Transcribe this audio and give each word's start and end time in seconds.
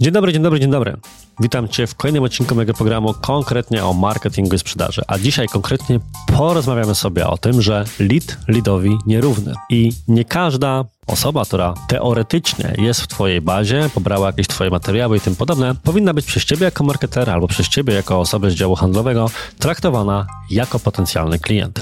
Dzień 0.00 0.12
dobry, 0.12 0.32
dzień 0.32 0.42
dobry, 0.42 0.60
dzień 0.60 0.70
dobry. 0.70 0.96
Witam 1.40 1.68
Cię 1.68 1.86
w 1.86 1.94
kolejnym 1.94 2.22
odcinku 2.22 2.54
mojego 2.54 2.74
programu 2.74 3.14
konkretnie 3.14 3.84
o 3.84 3.92
marketingu 3.92 4.56
i 4.56 4.58
sprzedaży. 4.58 5.02
A 5.06 5.18
dzisiaj 5.18 5.46
konkretnie 5.48 6.00
porozmawiamy 6.36 6.94
sobie 6.94 7.26
o 7.26 7.38
tym, 7.38 7.62
że 7.62 7.84
lead 7.98 8.38
leadowi 8.48 8.98
nierówny. 9.06 9.54
I 9.70 9.92
nie 10.08 10.24
każda 10.24 10.84
osoba, 11.06 11.44
która 11.44 11.74
teoretycznie 11.88 12.74
jest 12.78 13.00
w 13.00 13.06
Twojej 13.06 13.40
bazie, 13.40 13.90
pobrała 13.94 14.26
jakieś 14.26 14.46
Twoje 14.46 14.70
materiały 14.70 15.16
i 15.16 15.20
tym 15.20 15.36
podobne, 15.36 15.74
powinna 15.74 16.14
być 16.14 16.26
przez 16.26 16.44
Ciebie 16.44 16.64
jako 16.64 16.84
marketera 16.84 17.32
albo 17.32 17.48
przez 17.48 17.68
Ciebie 17.68 17.94
jako 17.94 18.20
osobę 18.20 18.50
z 18.50 18.54
działu 18.54 18.74
handlowego 18.74 19.30
traktowana 19.58 20.26
jako 20.50 20.78
potencjalny 20.78 21.38
klient. 21.38 21.80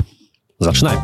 Zaczynajmy. 0.61 1.03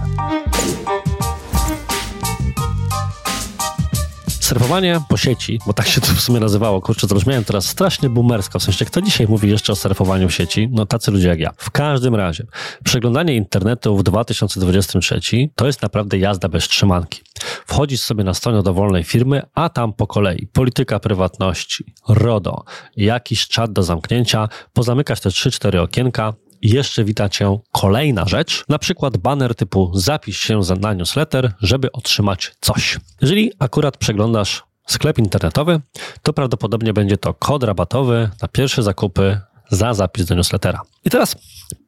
Surfowanie 4.52 5.00
po 5.08 5.16
sieci, 5.16 5.58
bo 5.66 5.72
tak 5.72 5.88
się 5.88 6.00
to 6.00 6.06
w 6.06 6.20
sumie 6.20 6.40
nazywało, 6.40 6.80
kurczę, 6.80 7.06
zabrzmiałem 7.06 7.44
teraz 7.44 7.66
strasznie 7.66 8.10
boomersko, 8.10 8.58
w 8.58 8.62
sensie 8.62 8.84
kto 8.84 9.02
dzisiaj 9.02 9.26
mówi 9.26 9.50
jeszcze 9.50 9.72
o 9.72 9.76
surfowaniu 9.76 10.28
w 10.28 10.34
sieci? 10.34 10.68
No 10.72 10.86
tacy 10.86 11.10
ludzie 11.10 11.28
jak 11.28 11.40
ja. 11.40 11.50
W 11.56 11.70
każdym 11.70 12.14
razie, 12.14 12.46
przeglądanie 12.84 13.36
internetu 13.36 13.96
w 13.96 14.02
2023 14.02 15.20
to 15.54 15.66
jest 15.66 15.82
naprawdę 15.82 16.18
jazda 16.18 16.48
bez 16.48 16.68
trzymanki. 16.68 17.20
Wchodzisz 17.66 18.00
sobie 18.00 18.24
na 18.24 18.34
stronę 18.34 18.62
dowolnej 18.62 19.04
firmy, 19.04 19.42
a 19.54 19.68
tam 19.68 19.92
po 19.92 20.06
kolei 20.06 20.46
polityka 20.46 21.00
prywatności, 21.00 21.94
RODO, 22.08 22.64
jakiś 22.96 23.48
czat 23.48 23.72
do 23.72 23.82
zamknięcia, 23.82 24.48
pozamykasz 24.72 25.20
te 25.20 25.28
3-4 25.28 25.78
okienka, 25.78 26.34
jeszcze 26.62 27.04
wita 27.04 27.28
Cię 27.28 27.58
kolejna 27.72 28.24
rzecz, 28.24 28.64
na 28.68 28.78
przykład 28.78 29.16
banner 29.16 29.54
typu 29.54 29.90
zapisz 29.94 30.38
się 30.38 30.60
na 30.80 30.94
newsletter, 30.94 31.52
żeby 31.60 31.92
otrzymać 31.92 32.52
coś. 32.60 32.98
Jeżeli 33.20 33.52
akurat 33.58 33.96
przeglądasz 33.96 34.62
sklep 34.86 35.18
internetowy, 35.18 35.80
to 36.22 36.32
prawdopodobnie 36.32 36.92
będzie 36.92 37.16
to 37.16 37.34
kod 37.34 37.62
rabatowy 37.64 38.30
na 38.42 38.48
pierwsze 38.48 38.82
zakupy 38.82 39.40
za 39.70 39.94
zapis 39.94 40.26
do 40.26 40.34
newslettera. 40.34 40.80
I 41.04 41.10
teraz 41.10 41.36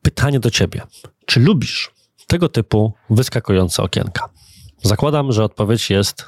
pytanie 0.02 0.40
do 0.40 0.50
Ciebie. 0.50 0.82
Czy 1.26 1.40
lubisz 1.40 1.90
tego 2.26 2.48
typu 2.48 2.92
wyskakujące 3.10 3.82
okienka? 3.82 4.28
Zakładam, 4.82 5.32
że 5.32 5.44
odpowiedź 5.44 5.90
jest, 5.90 6.24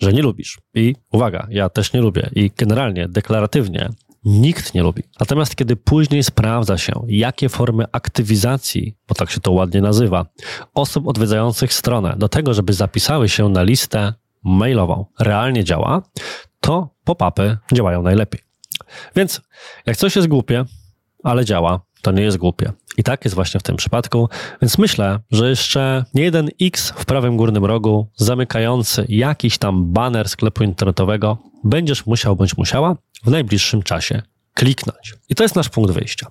że 0.00 0.12
nie 0.12 0.22
lubisz. 0.22 0.58
I 0.74 0.94
uwaga, 1.12 1.46
ja 1.50 1.68
też 1.68 1.92
nie 1.92 2.00
lubię. 2.00 2.30
I 2.34 2.50
generalnie, 2.56 3.08
deklaratywnie 3.08 3.88
nikt 4.24 4.74
nie 4.74 4.82
lubi. 4.82 5.02
Natomiast 5.20 5.56
kiedy 5.56 5.76
później 5.76 6.22
sprawdza 6.22 6.78
się, 6.78 6.92
jakie 7.08 7.48
formy 7.48 7.84
aktywizacji, 7.92 8.96
bo 9.08 9.14
tak 9.14 9.30
się 9.30 9.40
to 9.40 9.52
ładnie 9.52 9.80
nazywa, 9.80 10.26
osób 10.74 11.08
odwiedzających 11.08 11.72
stronę 11.72 12.14
do 12.16 12.28
tego, 12.28 12.54
żeby 12.54 12.72
zapisały 12.72 13.28
się 13.28 13.48
na 13.48 13.62
listę 13.62 14.14
mailową, 14.44 15.04
realnie 15.18 15.64
działa, 15.64 16.02
to 16.60 16.88
pop-upy 17.04 17.56
działają 17.72 18.02
najlepiej. 18.02 18.40
Więc 19.16 19.40
jak 19.86 19.96
coś 19.96 20.16
jest 20.16 20.28
głupie, 20.28 20.64
ale 21.24 21.44
działa, 21.44 21.80
to 22.02 22.12
nie 22.12 22.22
jest 22.22 22.36
głupie. 22.36 22.72
I 22.98 23.02
tak 23.02 23.24
jest 23.24 23.34
właśnie 23.34 23.60
w 23.60 23.62
tym 23.62 23.76
przypadku, 23.76 24.28
więc 24.62 24.78
myślę, 24.78 25.20
że 25.30 25.48
jeszcze 25.48 26.04
nie 26.14 26.22
jeden 26.22 26.48
X 26.60 26.92
w 26.96 27.04
prawym 27.04 27.36
górnym 27.36 27.64
rogu 27.64 28.10
zamykający 28.16 29.06
jakiś 29.08 29.58
tam 29.58 29.92
banner 29.92 30.28
sklepu 30.28 30.64
internetowego 30.64 31.38
będziesz 31.64 32.06
musiał 32.06 32.36
bądź 32.36 32.56
musiała 32.56 32.96
w 33.24 33.30
najbliższym 33.30 33.82
czasie 33.82 34.22
kliknąć. 34.54 35.14
I 35.28 35.34
to 35.34 35.42
jest 35.42 35.56
nasz 35.56 35.68
punkt 35.68 35.90
wyjścia. 35.90 36.26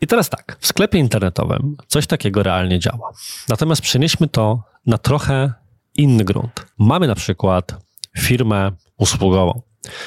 I 0.00 0.06
teraz 0.06 0.30
tak, 0.30 0.56
w 0.60 0.66
sklepie 0.66 0.98
internetowym 0.98 1.76
coś 1.86 2.06
takiego 2.06 2.42
realnie 2.42 2.78
działa. 2.78 3.12
Natomiast 3.48 3.82
przenieśmy 3.82 4.28
to 4.28 4.62
na 4.86 4.98
trochę 4.98 5.52
inny 5.94 6.24
grunt. 6.24 6.66
Mamy 6.78 7.06
na 7.06 7.14
przykład 7.14 7.74
firmę 8.18 8.72
usługową, 8.96 9.62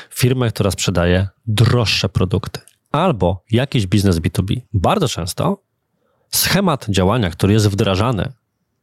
firmę, 0.09 0.49
która 0.49 0.71
sprzedaje 0.71 1.27
droższe 1.45 2.09
produkty, 2.09 2.59
albo 2.91 3.43
jakiś 3.51 3.87
biznes 3.87 4.19
B2B. 4.19 4.61
Bardzo 4.73 5.07
często 5.07 5.63
schemat 6.29 6.85
działania, 6.89 7.29
który 7.29 7.53
jest 7.53 7.67
wdrażany 7.67 8.33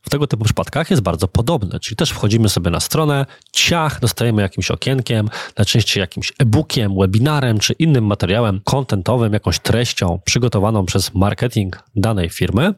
w 0.03 0.11
tego 0.11 0.27
typu 0.27 0.45
przypadkach 0.45 0.91
jest 0.91 1.03
bardzo 1.03 1.29
podobny, 1.29 1.81
czyli 1.81 1.97
też 1.97 2.11
wchodzimy 2.11 2.49
sobie 2.49 2.71
na 2.71 2.81
stronę, 2.81 3.27
ciach, 3.53 4.01
dostajemy 4.01 4.43
jakimś 4.43 4.71
okienkiem, 4.71 5.31
najczęściej 5.59 6.01
jakimś 6.01 6.33
e-bookiem, 6.39 6.99
webinarem 6.99 7.59
czy 7.59 7.73
innym 7.73 8.07
materiałem 8.07 8.61
kontentowym, 8.65 9.33
jakąś 9.33 9.59
treścią 9.59 10.21
przygotowaną 10.25 10.87
przez 10.87 11.15
marketing 11.15 11.83
danej 11.97 12.31
firmy 12.31 12.75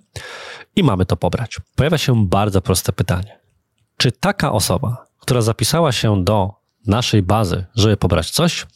i 0.77 0.83
mamy 0.83 1.07
to 1.07 1.17
pobrać. 1.17 1.57
Pojawia 1.77 1.99
się 1.99 2.27
bardzo 2.27 2.63
proste 2.63 2.93
pytanie. 2.93 3.41
Czy 3.97 4.13
taka 4.13 4.53
osoba, 4.53 5.07
która 5.19 5.41
zapisała 5.43 5.93
się 5.93 6.25
do 6.25 6.51
naszej 6.87 7.23
bazy, 7.23 7.65
żeby 7.75 7.97
pobrać 7.97 8.31
coś, 8.31 8.67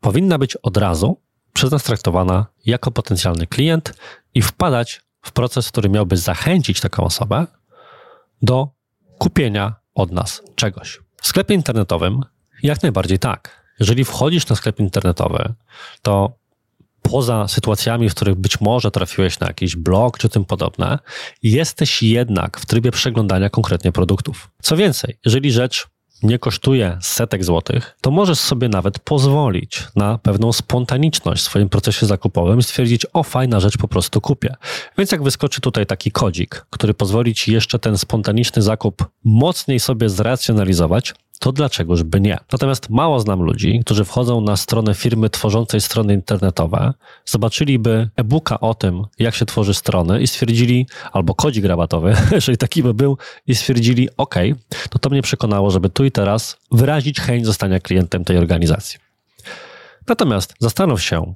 powinna 0.00 0.38
być 0.38 0.56
od 0.56 0.76
razu 0.76 1.20
przez 1.52 1.70
nas 1.70 1.82
traktowana 1.82 2.46
jako 2.66 2.90
potencjalny 2.90 3.46
klient 3.46 3.94
i 4.34 4.42
wpadać 4.42 5.00
w 5.22 5.32
proces, 5.32 5.68
który 5.68 5.88
miałby 5.88 6.16
zachęcić 6.16 6.80
taką 6.80 7.04
osobę 7.04 7.46
do 8.42 8.68
kupienia 9.18 9.74
od 9.94 10.12
nas 10.12 10.42
czegoś. 10.56 11.00
W 11.16 11.26
sklepie 11.26 11.54
internetowym 11.54 12.20
jak 12.62 12.82
najbardziej 12.82 13.18
tak. 13.18 13.62
Jeżeli 13.80 14.04
wchodzisz 14.04 14.48
na 14.48 14.56
sklep 14.56 14.80
internetowy, 14.80 15.54
to 16.02 16.32
poza 17.02 17.48
sytuacjami, 17.48 18.08
w 18.08 18.14
których 18.14 18.34
być 18.34 18.60
może 18.60 18.90
trafiłeś 18.90 19.40
na 19.40 19.46
jakiś 19.46 19.76
blog 19.76 20.18
czy 20.18 20.28
tym 20.28 20.44
podobne, 20.44 20.98
jesteś 21.42 22.02
jednak 22.02 22.60
w 22.60 22.66
trybie 22.66 22.90
przeglądania 22.90 23.50
konkretnie 23.50 23.92
produktów. 23.92 24.50
Co 24.62 24.76
więcej, 24.76 25.18
jeżeli 25.24 25.52
rzecz 25.52 25.88
nie 26.22 26.38
kosztuje 26.38 26.98
setek 27.00 27.44
złotych, 27.44 27.96
to 28.00 28.10
możesz 28.10 28.38
sobie 28.38 28.68
nawet 28.68 28.98
pozwolić 28.98 29.82
na 29.96 30.18
pewną 30.18 30.52
spontaniczność 30.52 31.42
w 31.42 31.44
swoim 31.44 31.68
procesie 31.68 32.06
zakupowym 32.06 32.58
i 32.58 32.62
stwierdzić, 32.62 33.06
o 33.12 33.22
fajna 33.22 33.60
rzecz, 33.60 33.78
po 33.78 33.88
prostu 33.88 34.20
kupię. 34.20 34.54
Więc 34.98 35.12
jak 35.12 35.22
wyskoczy 35.22 35.60
tutaj 35.60 35.86
taki 35.86 36.12
kodzik, 36.12 36.66
który 36.70 36.94
pozwoli 36.94 37.34
ci 37.34 37.52
jeszcze 37.52 37.78
ten 37.78 37.98
spontaniczny 37.98 38.62
zakup 38.62 39.04
mocniej 39.24 39.80
sobie 39.80 40.08
zracjonalizować, 40.08 41.14
to 41.42 41.52
dlaczegoż 41.52 42.02
by 42.02 42.20
nie? 42.20 42.38
Natomiast 42.52 42.90
mało 42.90 43.20
znam 43.20 43.42
ludzi, 43.42 43.80
którzy 43.84 44.04
wchodzą 44.04 44.40
na 44.40 44.56
stronę 44.56 44.94
firmy 44.94 45.30
tworzącej 45.30 45.80
strony 45.80 46.14
internetowe, 46.14 46.94
zobaczyliby 47.24 48.08
e-booka 48.16 48.60
o 48.60 48.74
tym, 48.74 49.04
jak 49.18 49.34
się 49.34 49.46
tworzy 49.46 49.74
strony 49.74 50.22
i 50.22 50.26
stwierdzili, 50.26 50.86
albo 51.12 51.34
kodzik 51.34 51.64
rabatowy, 51.64 52.14
jeżeli 52.32 52.58
taki 52.58 52.82
by 52.82 52.94
był, 52.94 53.18
i 53.46 53.54
stwierdzili, 53.54 54.08
ok, 54.16 54.34
to 54.90 54.98
to 54.98 55.10
mnie 55.10 55.22
przekonało, 55.22 55.70
żeby 55.70 55.90
tu 55.90 56.04
i 56.04 56.10
teraz 56.10 56.56
wyrazić 56.72 57.20
chęć 57.20 57.46
zostania 57.46 57.80
klientem 57.80 58.24
tej 58.24 58.38
organizacji. 58.38 58.98
Natomiast 60.08 60.54
zastanów 60.58 61.02
się, 61.02 61.34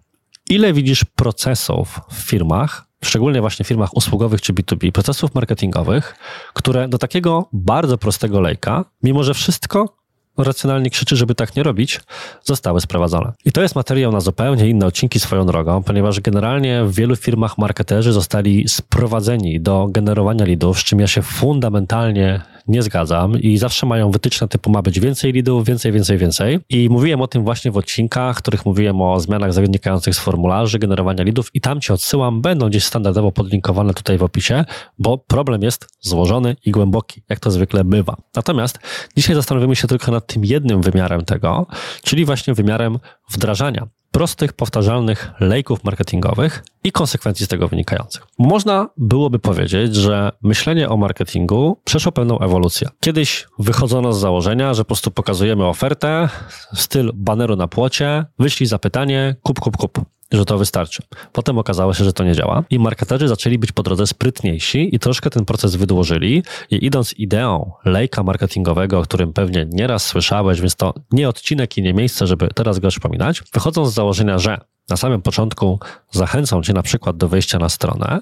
ile 0.48 0.72
widzisz 0.72 1.04
procesów 1.04 2.00
w 2.10 2.14
firmach, 2.14 2.86
szczególnie 3.04 3.40
właśnie 3.40 3.64
w 3.64 3.68
firmach 3.68 3.96
usługowych 3.96 4.40
czy 4.40 4.52
B2B, 4.52 4.92
procesów 4.92 5.34
marketingowych, 5.34 6.16
które 6.54 6.88
do 6.88 6.98
takiego 6.98 7.48
bardzo 7.52 7.98
prostego 7.98 8.40
lejka, 8.40 8.84
mimo 9.02 9.24
że 9.24 9.34
wszystko 9.34 9.95
racjonalnie 10.44 10.90
krzyczy, 10.90 11.16
żeby 11.16 11.34
tak 11.34 11.56
nie 11.56 11.62
robić, 11.62 12.00
zostały 12.44 12.80
sprowadzone. 12.80 13.32
I 13.44 13.52
to 13.52 13.62
jest 13.62 13.74
materiał 13.74 14.12
na 14.12 14.20
zupełnie 14.20 14.68
inne 14.68 14.86
odcinki 14.86 15.20
swoją 15.20 15.46
drogą, 15.46 15.82
ponieważ 15.82 16.20
generalnie 16.20 16.84
w 16.84 16.94
wielu 16.94 17.16
firmach 17.16 17.58
marketerzy 17.58 18.12
zostali 18.12 18.68
sprowadzeni 18.68 19.60
do 19.60 19.88
generowania 19.90 20.44
lidów, 20.44 20.80
z 20.80 20.84
czym 20.84 21.00
ja 21.00 21.06
się 21.06 21.22
fundamentalnie 21.22 22.40
nie 22.68 22.82
zgadzam 22.82 23.40
i 23.40 23.58
zawsze 23.58 23.86
mają 23.86 24.10
wytyczne 24.10 24.48
typu 24.48 24.70
ma 24.70 24.82
być 24.82 25.00
więcej 25.00 25.32
lidów, 25.32 25.64
więcej, 25.64 25.92
więcej, 25.92 26.18
więcej. 26.18 26.58
I 26.68 26.88
mówiłem 26.90 27.20
o 27.20 27.26
tym 27.26 27.44
właśnie 27.44 27.70
w 27.70 27.76
odcinkach, 27.76 28.36
w 28.36 28.38
których 28.38 28.66
mówiłem 28.66 29.02
o 29.02 29.20
zmianach 29.20 29.52
wynikających 29.52 30.14
z 30.14 30.18
formularzy, 30.18 30.78
generowania 30.78 31.24
lidów 31.24 31.50
i 31.54 31.60
tam 31.60 31.80
ci 31.80 31.92
odsyłam, 31.92 32.42
będą 32.42 32.68
gdzieś 32.68 32.84
standardowo 32.84 33.32
podlinkowane 33.32 33.94
tutaj 33.94 34.18
w 34.18 34.22
opisie, 34.22 34.64
bo 34.98 35.18
problem 35.18 35.62
jest 35.62 35.86
złożony 36.00 36.56
i 36.64 36.70
głęboki, 36.70 37.22
jak 37.28 37.40
to 37.40 37.50
zwykle 37.50 37.84
bywa. 37.84 38.16
Natomiast 38.36 38.78
dzisiaj 39.16 39.34
zastanowimy 39.34 39.76
się 39.76 39.88
tylko 39.88 40.12
nad 40.12 40.26
tym 40.26 40.44
jednym 40.44 40.82
wymiarem 40.82 41.24
tego, 41.24 41.66
czyli 42.02 42.24
właśnie 42.24 42.54
wymiarem 42.54 42.98
wdrażania 43.30 43.88
prostych, 44.16 44.52
powtarzalnych 44.52 45.30
lejków 45.40 45.84
marketingowych 45.84 46.64
i 46.84 46.92
konsekwencji 46.92 47.46
z 47.46 47.48
tego 47.48 47.68
wynikających. 47.68 48.26
Można 48.38 48.88
byłoby 48.96 49.38
powiedzieć, 49.38 49.94
że 49.94 50.32
myślenie 50.42 50.88
o 50.88 50.96
marketingu 50.96 51.80
przeszło 51.84 52.12
pewną 52.12 52.38
ewolucję. 52.38 52.88
Kiedyś 53.00 53.46
wychodzono 53.58 54.12
z 54.12 54.20
założenia, 54.20 54.74
że 54.74 54.84
po 54.84 54.86
prostu 54.86 55.10
pokazujemy 55.10 55.66
ofertę, 55.66 56.28
styl 56.74 57.12
baneru 57.14 57.56
na 57.56 57.68
płocie, 57.68 58.24
wyślij 58.38 58.66
zapytanie, 58.66 59.36
kup, 59.42 59.60
kup, 59.60 59.76
kup 59.76 60.00
że 60.32 60.44
to 60.44 60.58
wystarczy. 60.58 61.02
Potem 61.32 61.58
okazało 61.58 61.94
się, 61.94 62.04
że 62.04 62.12
to 62.12 62.24
nie 62.24 62.34
działa 62.34 62.64
i 62.70 62.78
marketerzy 62.78 63.28
zaczęli 63.28 63.58
być 63.58 63.72
po 63.72 63.82
drodze 63.82 64.06
sprytniejsi 64.06 64.94
i 64.94 64.98
troszkę 64.98 65.30
ten 65.30 65.44
proces 65.44 65.76
wydłożyli 65.76 66.42
i 66.70 66.86
idąc 66.86 67.12
ideą 67.12 67.72
lejka 67.84 68.22
marketingowego, 68.22 68.98
o 68.98 69.02
którym 69.02 69.32
pewnie 69.32 69.66
nieraz 69.70 70.06
słyszałeś, 70.06 70.60
więc 70.60 70.76
to 70.76 70.94
nie 71.12 71.28
odcinek 71.28 71.78
i 71.78 71.82
nie 71.82 71.94
miejsce, 71.94 72.26
żeby 72.26 72.48
teraz 72.54 72.78
go 72.78 72.88
przypominać, 72.88 73.42
wychodzą 73.54 73.86
z 73.86 73.94
założenia, 73.94 74.38
że 74.38 74.60
na 74.88 74.96
samym 74.96 75.22
początku 75.22 75.80
zachęcą 76.10 76.62
cię 76.62 76.72
na 76.72 76.82
przykład 76.82 77.16
do 77.16 77.28
wejścia 77.28 77.58
na 77.58 77.68
stronę 77.68 78.20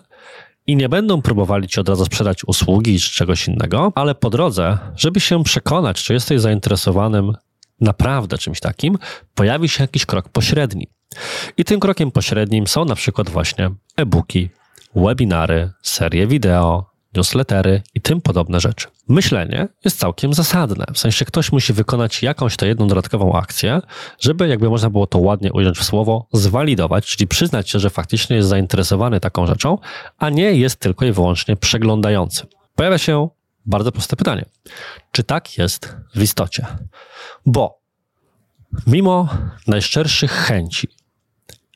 i 0.66 0.76
nie 0.76 0.88
będą 0.88 1.22
próbowali 1.22 1.68
ci 1.68 1.80
od 1.80 1.88
razu 1.88 2.04
sprzedać 2.04 2.44
usługi 2.44 3.00
czy 3.00 3.10
czegoś 3.10 3.48
innego, 3.48 3.92
ale 3.94 4.14
po 4.14 4.30
drodze, 4.30 4.78
żeby 4.96 5.20
się 5.20 5.44
przekonać, 5.44 6.02
czy 6.02 6.12
jesteś 6.12 6.40
zainteresowanym 6.40 7.32
naprawdę 7.80 8.38
czymś 8.38 8.60
takim, 8.60 8.98
pojawi 9.34 9.68
się 9.68 9.84
jakiś 9.84 10.06
krok 10.06 10.28
pośredni. 10.28 10.86
I 11.56 11.64
tym 11.64 11.80
krokiem 11.80 12.10
pośrednim 12.10 12.66
są 12.66 12.84
na 12.84 12.94
przykład 12.94 13.30
właśnie 13.30 13.70
e-booki, 13.96 14.48
webinary, 14.94 15.70
serie 15.82 16.26
wideo, 16.26 16.94
newslettery 17.16 17.82
i 17.94 18.00
tym 18.00 18.20
podobne 18.20 18.60
rzeczy. 18.60 18.88
Myślenie 19.08 19.68
jest 19.84 19.98
całkiem 19.98 20.34
zasadne, 20.34 20.84
w 20.94 20.98
sensie 20.98 21.24
ktoś 21.24 21.52
musi 21.52 21.72
wykonać 21.72 22.22
jakąś 22.22 22.56
tę 22.56 22.66
jedną 22.66 22.88
dodatkową 22.88 23.32
akcję, 23.32 23.80
żeby, 24.20 24.48
jakby 24.48 24.70
można 24.70 24.90
było 24.90 25.06
to 25.06 25.18
ładnie 25.18 25.52
ująć 25.52 25.78
w 25.78 25.84
słowo, 25.84 26.26
zwalidować, 26.32 27.06
czyli 27.06 27.28
przyznać 27.28 27.70
się, 27.70 27.78
że 27.78 27.90
faktycznie 27.90 28.36
jest 28.36 28.48
zainteresowany 28.48 29.20
taką 29.20 29.46
rzeczą, 29.46 29.78
a 30.18 30.30
nie 30.30 30.52
jest 30.54 30.76
tylko 30.76 31.04
i 31.04 31.12
wyłącznie 31.12 31.56
przeglądający. 31.56 32.46
Pojawia 32.74 32.98
się 32.98 33.28
bardzo 33.66 33.92
proste 33.92 34.16
pytanie. 34.16 34.44
Czy 35.12 35.24
tak 35.24 35.58
jest 35.58 35.96
w 36.14 36.22
istocie? 36.22 36.66
Bo 37.46 37.78
mimo 38.86 39.28
najszczerszych 39.66 40.32
chęci 40.32 40.88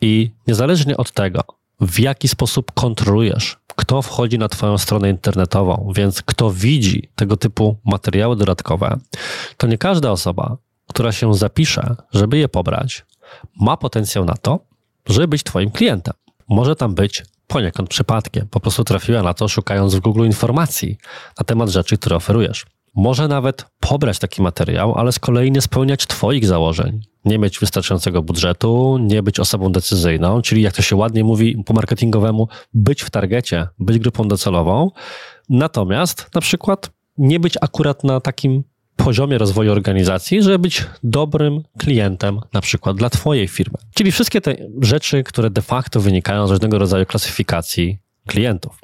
i 0.01 0.31
niezależnie 0.47 0.97
od 0.97 1.13
tego, 1.13 1.41
w 1.81 2.01
jaki 2.01 2.29
sposób 2.29 2.73
kontrolujesz, 2.73 3.57
kto 3.77 4.03
wchodzi 4.03 4.39
na 4.39 4.49
Twoją 4.49 4.79
stronę 4.79 5.11
internetową, 5.11 5.93
więc 5.97 6.23
kto 6.23 6.51
widzi 6.51 7.11
tego 7.15 7.37
typu 7.37 7.77
materiały 7.85 8.37
dodatkowe, 8.37 8.99
to 9.57 9.67
nie 9.67 9.79
każda 9.79 10.11
osoba, 10.11 10.57
która 10.89 11.13
się 11.13 11.35
zapisze, 11.35 11.97
żeby 12.13 12.39
je 12.39 12.49
pobrać, 12.49 13.07
ma 13.61 13.77
potencjał 13.77 14.25
na 14.25 14.35
to, 14.35 14.61
żeby 15.07 15.29
być 15.29 15.43
Twoim 15.43 15.71
klientem. 15.71 16.15
Może 16.49 16.77
tam 16.77 16.95
być 16.95 17.25
poniekąd 17.47 17.89
przypadkiem, 17.89 18.49
po 18.49 18.61
prostu 18.61 18.85
trafiła 18.85 19.23
na 19.23 19.35
to, 19.35 19.49
szukając 19.49 19.95
w 19.95 20.01
Google 20.01 20.25
informacji 20.25 20.99
na 21.39 21.45
temat 21.45 21.69
rzeczy, 21.69 21.99
które 21.99 22.17
oferujesz. 22.17 22.67
Może 22.95 23.29
nawet 23.29 23.67
pobrać 23.81 24.19
taki 24.19 24.43
materiał, 24.43 24.95
ale 24.95 25.13
z 25.13 25.19
kolei 25.19 25.53
nie 25.53 25.61
spełniać 25.61 26.07
Twoich 26.07 26.47
założeń, 26.47 27.01
nie 27.25 27.39
mieć 27.39 27.59
wystarczającego 27.59 28.23
budżetu, 28.23 28.99
nie 29.01 29.23
być 29.23 29.41
osobą 29.41 29.73
decyzyjną, 29.73 30.43
czyli 30.43 30.63
jak 30.63 30.75
to 30.75 30.83
się 30.83 30.97
ładnie 30.97 31.25
mówi 31.25 31.63
po 31.67 31.75
marketingowemu, 31.75 32.49
być 32.75 33.03
w 33.03 33.11
targecie, 33.11 33.67
być 33.79 33.99
grupą 33.99 34.29
docelową, 34.29 34.91
natomiast 35.49 36.31
na 36.35 36.41
przykład 36.41 36.91
nie 37.19 37.41
być 37.41 37.55
akurat 37.61 38.05
na 38.05 38.21
takim 38.21 38.65
poziomie 38.97 39.39
rozwoju 39.39 39.73
organizacji, 39.73 40.43
żeby 40.43 40.59
być 40.59 40.87
dobrym 41.03 41.63
klientem 41.79 42.41
na 42.53 42.61
przykład 42.61 42.97
dla 42.97 43.11
Twojej 43.11 43.49
firmy. 43.49 43.79
Czyli 43.95 44.13
wszystkie 44.13 44.41
te 44.41 44.57
rzeczy, 44.83 45.25
które 45.25 45.51
de 45.51 45.63
facto 45.63 46.01
wynikają 46.01 46.47
z 46.47 46.51
różnego 46.51 46.79
rodzaju 46.79 47.07
klasyfikacji 47.07 47.99
klientów. 48.27 48.81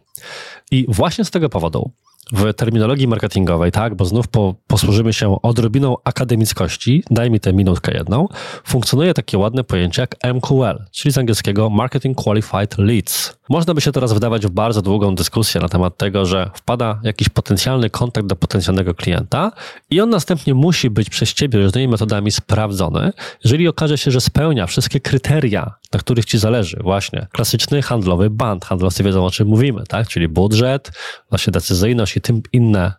I 0.70 0.86
właśnie 0.88 1.24
z 1.24 1.30
tego 1.30 1.48
powodu 1.48 1.90
w 2.32 2.54
terminologii 2.54 3.08
marketingowej, 3.08 3.72
tak, 3.72 3.94
bo 3.94 4.04
znów 4.04 4.28
po, 4.28 4.54
posłużymy 4.66 5.12
się 5.12 5.42
odrobiną 5.42 5.96
akademickości, 6.04 7.04
daj 7.10 7.30
mi 7.30 7.40
tę 7.40 7.52
minutkę 7.52 7.94
jedną, 7.94 8.28
funkcjonuje 8.64 9.14
takie 9.14 9.38
ładne 9.38 9.64
pojęcie 9.64 10.02
jak 10.02 10.34
MQL, 10.34 10.84
czyli 10.90 11.12
z 11.12 11.18
angielskiego 11.18 11.70
Marketing 11.70 12.22
Qualified 12.22 12.78
Leads. 12.78 13.38
Można 13.48 13.74
by 13.74 13.80
się 13.80 13.92
teraz 13.92 14.12
wdawać 14.12 14.46
w 14.46 14.50
bardzo 14.50 14.82
długą 14.82 15.14
dyskusję 15.14 15.60
na 15.60 15.68
temat 15.68 15.96
tego, 15.96 16.26
że 16.26 16.50
wpada 16.54 17.00
jakiś 17.02 17.28
potencjalny 17.28 17.90
kontakt 17.90 18.26
do 18.26 18.36
potencjalnego 18.36 18.94
klienta 18.94 19.52
i 19.90 20.00
on 20.00 20.10
następnie 20.10 20.54
musi 20.54 20.90
być 20.90 21.10
przez 21.10 21.34
ciebie 21.34 21.62
różnymi 21.62 21.88
metodami 21.88 22.30
sprawdzony, 22.30 23.12
jeżeli 23.44 23.68
okaże 23.68 23.98
się, 23.98 24.10
że 24.10 24.20
spełnia 24.20 24.66
wszystkie 24.66 25.00
kryteria, 25.00 25.74
na 25.92 26.00
których 26.00 26.24
ci 26.24 26.38
zależy. 26.38 26.76
Właśnie 26.82 27.26
klasyczny 27.32 27.82
handlowy 27.82 28.30
band, 28.30 28.64
handlowcy 28.64 29.02
wiedzą 29.02 29.26
o 29.26 29.30
czym 29.30 29.48
mówimy, 29.48 29.84
tak? 29.88 30.08
czyli 30.08 30.28
budżet, 30.28 30.92
właśnie 31.30 31.50
decyzyjność 31.50 32.16
i 32.16 32.20
tym 32.20 32.42
inne 32.52 32.92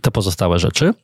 te 0.00 0.10
pozostałe 0.10 0.58
rzeczy, 0.58 0.94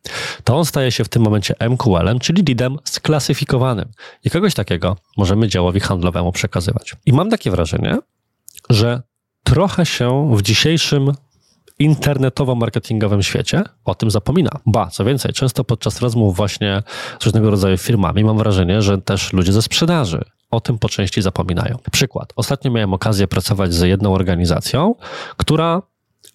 to 0.45 0.57
on 0.57 0.65
staje 0.65 0.93
się 0.93 1.05
w 1.05 1.09
tym 1.09 1.23
momencie 1.23 1.55
MQL-em, 1.71 2.19
czyli 2.19 2.43
leadem 2.49 2.79
sklasyfikowanym. 2.85 3.89
I 4.25 4.31
kogoś 4.31 4.55
takiego 4.55 4.97
możemy 5.17 5.49
działowi 5.49 5.81
handlowemu 5.81 6.33
przekazywać. 6.33 6.97
I 7.07 7.13
mam 7.13 7.31
takie 7.31 7.51
wrażenie, 7.51 7.99
że 8.71 9.03
trochę 9.45 9.87
się 9.87 10.37
w 10.37 10.43
dzisiejszym 10.43 11.13
internetowo-marketingowym 11.81 13.23
świecie 13.23 13.63
o 13.85 13.95
tym 13.95 14.11
zapomina. 14.11 14.51
Ba, 14.67 14.87
co 14.87 15.05
więcej, 15.05 15.33
często 15.33 15.65
podczas 15.65 16.01
rozmów 16.01 16.37
właśnie 16.37 16.83
z 17.21 17.25
różnego 17.25 17.51
rodzaju 17.51 17.79
firmami 17.79 18.25
mam 18.25 18.39
wrażenie, 18.39 18.83
że 18.83 18.99
też 18.99 19.33
ludzie 19.33 19.53
ze 19.53 19.63
sprzedaży 19.63 20.25
o 20.51 20.61
tym 20.61 20.79
po 20.79 20.89
części 20.89 21.23
zapominają. 21.23 21.79
Przykład. 21.93 22.33
Ostatnio 22.37 22.71
miałem 22.71 22.95
okazję 22.95 23.29
pracować 23.29 23.75
z 23.75 23.81
jedną 23.81 24.15
organizacją, 24.15 24.95
która 25.37 25.83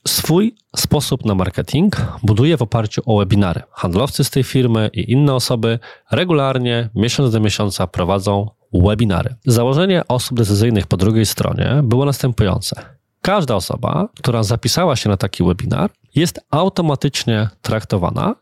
swój 0.07 0.55
sposób 0.75 1.25
na 1.25 1.35
marketing 1.35 1.95
buduje 2.23 2.57
w 2.57 2.61
oparciu 2.61 3.01
o 3.05 3.17
webinary. 3.17 3.61
Handlowcy 3.71 4.23
z 4.23 4.29
tej 4.29 4.43
firmy 4.43 4.89
i 4.93 5.11
inne 5.11 5.33
osoby 5.33 5.79
regularnie, 6.11 6.89
miesiąc 6.95 7.31
do 7.31 7.39
miesiąca 7.39 7.87
prowadzą 7.87 8.49
webinary. 8.73 9.35
Założenie 9.45 10.07
osób 10.07 10.37
decyzyjnych 10.37 10.87
po 10.87 10.97
drugiej 10.97 11.25
stronie 11.25 11.81
było 11.83 12.05
następujące. 12.05 12.81
Każda 13.21 13.55
osoba, 13.55 14.09
która 14.17 14.43
zapisała 14.43 14.95
się 14.95 15.09
na 15.09 15.17
taki 15.17 15.43
webinar, 15.43 15.89
jest 16.15 16.39
automatycznie 16.51 17.49
traktowana 17.61 18.35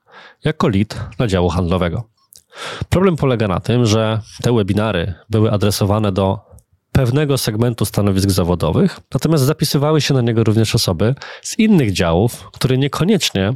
jako 0.43 0.67
lead 0.67 0.99
dla 1.17 1.27
działu 1.27 1.49
handlowego. 1.49 2.03
Problem 2.89 3.15
polega 3.15 3.47
na 3.47 3.59
tym, 3.59 3.85
że 3.85 4.21
te 4.41 4.53
webinary 4.53 5.13
były 5.29 5.51
adresowane 5.51 6.11
do 6.11 6.39
pewnego 6.91 7.37
segmentu 7.37 7.85
stanowisk 7.85 8.29
zawodowych, 8.29 8.99
natomiast 9.13 9.43
zapisywały 9.43 10.01
się 10.01 10.13
na 10.13 10.21
niego 10.21 10.43
również 10.43 10.75
osoby 10.75 11.15
z 11.41 11.59
innych 11.59 11.93
działów, 11.93 12.49
które 12.53 12.77
niekoniecznie 12.77 13.53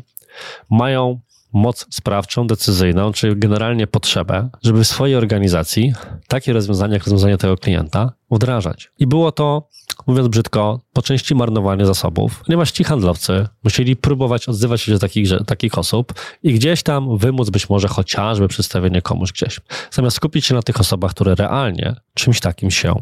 mają 0.70 1.20
moc 1.54 1.88
sprawczą, 1.90 2.48
decyzyjną, 2.48 3.12
czy 3.12 3.36
generalnie 3.36 3.88
potrzebę, 3.88 4.50
żeby 4.64 4.84
w 4.84 4.88
swojej 4.88 5.16
organizacji 5.16 5.94
takie 6.28 6.54
rozwiązania 6.54 6.94
jak 6.94 7.04
rozwiązanie 7.04 7.38
tego 7.38 7.58
klienta 7.58 8.14
wdrażać. 8.32 8.92
I 9.00 9.08
było 9.08 9.32
to, 9.32 9.70
mówiąc 10.08 10.28
brzydko, 10.28 10.82
po 10.94 11.02
części 11.02 11.36
marnowanie 11.36 11.86
zasobów, 11.86 12.44
ponieważ 12.46 12.72
ci 12.72 12.84
handlowcy 12.84 13.48
musieli 13.64 13.96
próbować 13.96 14.50
odzywać 14.50 14.82
się 14.82 14.92
do 14.92 15.00
takich, 15.00 15.30
takich 15.46 15.78
osób 15.78 16.14
i 16.44 16.54
gdzieś 16.54 16.84
tam 16.84 17.18
wymóc 17.18 17.50
być 17.50 17.70
może 17.70 17.88
chociażby 17.88 18.48
przedstawienie 18.48 19.02
komuś 19.02 19.32
gdzieś, 19.32 19.60
zamiast 19.92 20.16
skupić 20.16 20.46
się 20.46 20.56
na 20.56 20.62
tych 20.62 20.80
osobach, 20.80 21.12
które 21.12 21.36
realnie 21.36 21.96
czymś 22.14 22.40
takim 22.40 22.72
się 22.72 22.96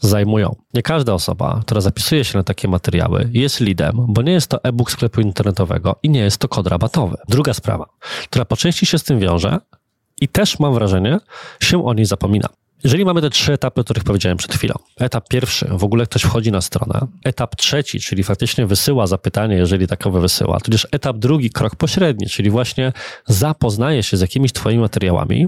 zajmują. 0.00 0.56
Nie 0.74 0.82
każda 0.82 1.14
osoba, 1.14 1.60
która 1.62 1.80
zapisuje 1.80 2.24
się 2.24 2.38
na 2.38 2.44
takie 2.44 2.68
materiały, 2.68 3.30
jest 3.32 3.60
leadem, 3.60 4.06
bo 4.08 4.22
nie 4.22 4.32
jest 4.32 4.48
to 4.48 4.64
e-book 4.64 4.90
sklepu 4.90 5.20
internetowego 5.20 5.96
i 6.02 6.10
nie 6.10 6.20
jest 6.20 6.38
to 6.38 6.48
kod 6.48 6.66
rabatowy. 6.66 7.16
Druga 7.28 7.54
sprawa, 7.54 7.86
która 8.30 8.44
po 8.44 8.56
części 8.56 8.86
się 8.86 8.98
z 8.98 9.02
tym 9.02 9.20
wiąże 9.20 9.58
i 10.20 10.28
też 10.28 10.58
mam 10.58 10.74
wrażenie, 10.74 11.18
się 11.60 11.84
o 11.86 11.94
niej 11.94 12.06
zapomina. 12.06 12.48
Jeżeli 12.84 13.04
mamy 13.04 13.20
te 13.20 13.30
trzy 13.30 13.52
etapy, 13.52 13.80
o 13.80 13.84
których 13.84 14.04
powiedziałem 14.04 14.38
przed 14.38 14.54
chwilą. 14.54 14.74
Etap 14.98 15.28
pierwszy, 15.28 15.68
w 15.70 15.84
ogóle 15.84 16.06
ktoś 16.06 16.22
wchodzi 16.22 16.52
na 16.52 16.60
stronę. 16.60 17.06
Etap 17.24 17.56
trzeci, 17.56 18.00
czyli 18.00 18.24
faktycznie 18.24 18.66
wysyła 18.66 19.06
zapytanie, 19.06 19.56
jeżeli 19.56 19.86
takowe 19.86 20.20
wysyła. 20.20 20.60
Tudzież 20.60 20.86
etap 20.92 21.18
drugi, 21.18 21.50
krok 21.50 21.76
pośredni, 21.76 22.26
czyli 22.26 22.50
właśnie 22.50 22.92
zapoznaje 23.26 24.02
się 24.02 24.16
z 24.16 24.20
jakimiś 24.20 24.52
twoimi 24.52 24.80
materiałami, 24.80 25.46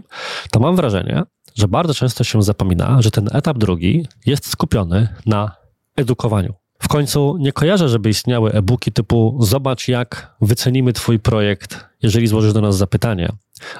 to 0.50 0.60
mam 0.60 0.76
wrażenie, 0.76 1.22
że 1.54 1.68
bardzo 1.68 1.94
często 1.94 2.24
się 2.24 2.42
zapomina, 2.42 3.02
że 3.02 3.10
ten 3.10 3.28
etap 3.32 3.58
drugi 3.58 4.06
jest 4.26 4.46
skupiony 4.46 5.08
na 5.26 5.50
edukowaniu. 5.96 6.54
W 6.82 6.88
końcu 6.88 7.36
nie 7.40 7.52
kojarzę, 7.52 7.88
żeby 7.88 8.08
istniały 8.08 8.52
e-booki 8.52 8.92
typu 8.92 9.38
zobacz 9.40 9.88
jak 9.88 10.36
wycenimy 10.40 10.92
twój 10.92 11.18
projekt, 11.18 11.86
jeżeli 12.02 12.26
złożysz 12.26 12.52
do 12.52 12.60
nas 12.60 12.76
zapytanie. 12.76 13.32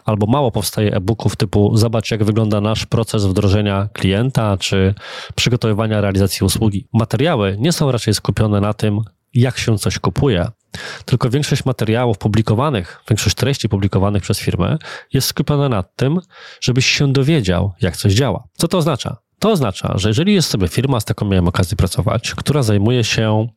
Albo 0.05 0.27
mało 0.27 0.51
powstaje 0.51 0.95
e-booków 0.95 1.37
typu 1.37 1.77
zobacz 1.77 2.11
jak 2.11 2.25
wygląda 2.25 2.61
nasz 2.61 2.87
proces 2.87 3.25
wdrożenia 3.25 3.89
klienta 3.93 4.57
czy 4.57 4.95
przygotowywania 5.35 6.01
realizacji 6.01 6.47
usługi. 6.47 6.89
Materiały 6.93 7.57
nie 7.59 7.73
są 7.73 7.93
raczej 7.93 8.15
skupione 8.15 8.61
na 8.61 8.75
tym, 8.75 9.01
jak 9.35 9.59
się 9.59 9.79
coś 9.79 9.99
kupuje, 9.99 10.47
tylko 11.05 11.31
większość 11.31 11.65
materiałów 11.65 12.19
publikowanych, 12.19 13.03
większość 13.11 13.37
treści 13.37 13.69
publikowanych 13.69 14.23
przez 14.23 14.39
firmę 14.39 14.79
jest 15.13 15.27
skupiona 15.27 15.69
na 15.69 15.83
tym, 15.83 16.21
żebyś 16.61 16.87
się 16.87 17.13
dowiedział, 17.13 17.73
jak 17.81 17.97
coś 17.97 18.13
działa. 18.13 18.45
Co 18.53 18.69
to 18.69 18.79
oznacza? 18.79 19.17
To 19.39 19.51
oznacza, 19.51 19.93
że 19.97 20.09
jeżeli 20.09 20.35
jest 20.35 20.51
sobie 20.51 20.69
firma, 20.69 21.01
z 21.01 21.05
taką 21.05 21.27
miałem 21.27 21.49
okazję 21.49 21.77
pracować, 21.77 22.35
która 22.35 22.63
zajmuje 22.63 23.05
się 23.05 23.49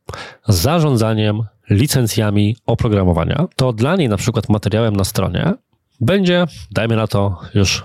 zarządzaniem 0.47 1.43
licencjami 1.69 2.57
oprogramowania, 2.65 3.47
to 3.55 3.73
dla 3.73 3.95
niej 3.95 4.09
na 4.09 4.17
przykład 4.17 4.49
materiałem 4.49 4.95
na 4.95 5.03
stronie 5.03 5.53
będzie, 6.01 6.45
dajmy 6.71 6.95
na 6.95 7.07
to 7.07 7.39
już 7.53 7.83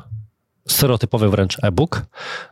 stereotypowy 0.69 1.29
wręcz 1.29 1.57
e-book 1.65 2.03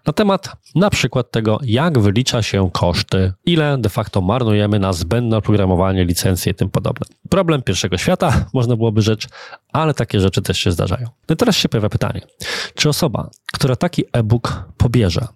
na 0.06 0.12
temat 0.12 0.56
na 0.74 0.90
przykład 0.90 1.30
tego, 1.30 1.58
jak 1.62 1.98
wylicza 1.98 2.42
się 2.42 2.70
koszty, 2.72 3.32
ile 3.44 3.78
de 3.78 3.88
facto 3.88 4.20
marnujemy 4.20 4.78
na 4.78 4.92
zbędne 4.92 5.36
oprogramowanie, 5.36 6.04
licencje 6.04 6.52
i 6.52 6.54
tym 6.54 6.70
podobne. 6.70 7.06
Problem 7.30 7.62
pierwszego 7.62 7.98
świata, 7.98 8.44
można 8.54 8.76
byłoby 8.76 9.02
rzecz, 9.02 9.28
ale 9.72 9.94
takie 9.94 10.20
rzeczy 10.20 10.42
też 10.42 10.58
się 10.58 10.72
zdarzają. 10.72 11.08
No 11.28 11.32
i 11.32 11.36
teraz 11.36 11.56
się 11.56 11.68
pojawia 11.68 11.88
pytanie, 11.88 12.20
czy 12.74 12.88
osoba, 12.88 13.30
która 13.52 13.76
taki 13.76 14.04
e-book 14.12 14.64
pobierze, 14.76 15.26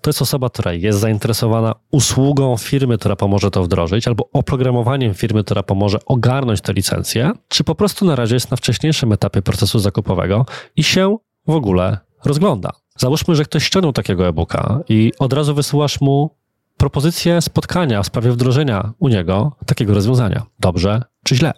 to 0.00 0.10
jest 0.10 0.22
osoba, 0.22 0.50
która 0.50 0.72
jest 0.72 0.98
zainteresowana 0.98 1.74
usługą 1.90 2.56
firmy, 2.56 2.98
która 2.98 3.16
pomoże 3.16 3.50
to 3.50 3.62
wdrożyć, 3.62 4.08
albo 4.08 4.28
oprogramowaniem 4.32 5.14
firmy, 5.14 5.44
która 5.44 5.62
pomoże 5.62 5.98
ogarnąć 6.06 6.60
te 6.60 6.72
licencje, 6.72 7.32
czy 7.48 7.64
po 7.64 7.74
prostu 7.74 8.04
na 8.04 8.16
razie 8.16 8.34
jest 8.36 8.50
na 8.50 8.56
wcześniejszym 8.56 9.12
etapie 9.12 9.42
procesu 9.42 9.78
zakupowego 9.78 10.46
i 10.76 10.84
się 10.84 11.16
w 11.46 11.50
ogóle 11.50 11.98
rozgląda. 12.24 12.70
Załóżmy, 12.98 13.34
że 13.34 13.44
ktoś 13.44 13.64
ściągnął 13.64 13.92
takiego 13.92 14.28
e-booka 14.28 14.80
i 14.88 15.12
od 15.18 15.32
razu 15.32 15.54
wysyłasz 15.54 16.00
mu 16.00 16.30
propozycję 16.76 17.40
spotkania 17.40 18.02
w 18.02 18.06
sprawie 18.06 18.32
wdrożenia 18.32 18.92
u 18.98 19.08
niego 19.08 19.52
takiego 19.66 19.94
rozwiązania. 19.94 20.42
Dobrze 20.60 21.02
czy 21.24 21.36
źle? 21.36 21.52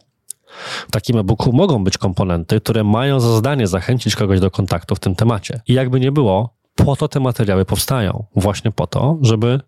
W 0.88 0.90
takim 0.90 1.18
e-booku 1.18 1.52
mogą 1.52 1.84
być 1.84 1.98
komponenty, 1.98 2.60
które 2.60 2.84
mają 2.84 3.20
za 3.20 3.32
zadanie 3.32 3.66
zachęcić 3.66 4.16
kogoś 4.16 4.40
do 4.40 4.50
kontaktu 4.50 4.94
w 4.94 5.00
tym 5.00 5.14
temacie. 5.14 5.60
I 5.68 5.72
jakby 5.72 6.00
nie 6.00 6.12
było, 6.12 6.54
po 6.74 6.96
to 6.96 7.08
te 7.08 7.20
materiały 7.20 7.64
powstają. 7.64 8.24
Właśnie 8.36 8.70
po 8.70 8.86
to, 8.86 9.18
żeby 9.22 9.60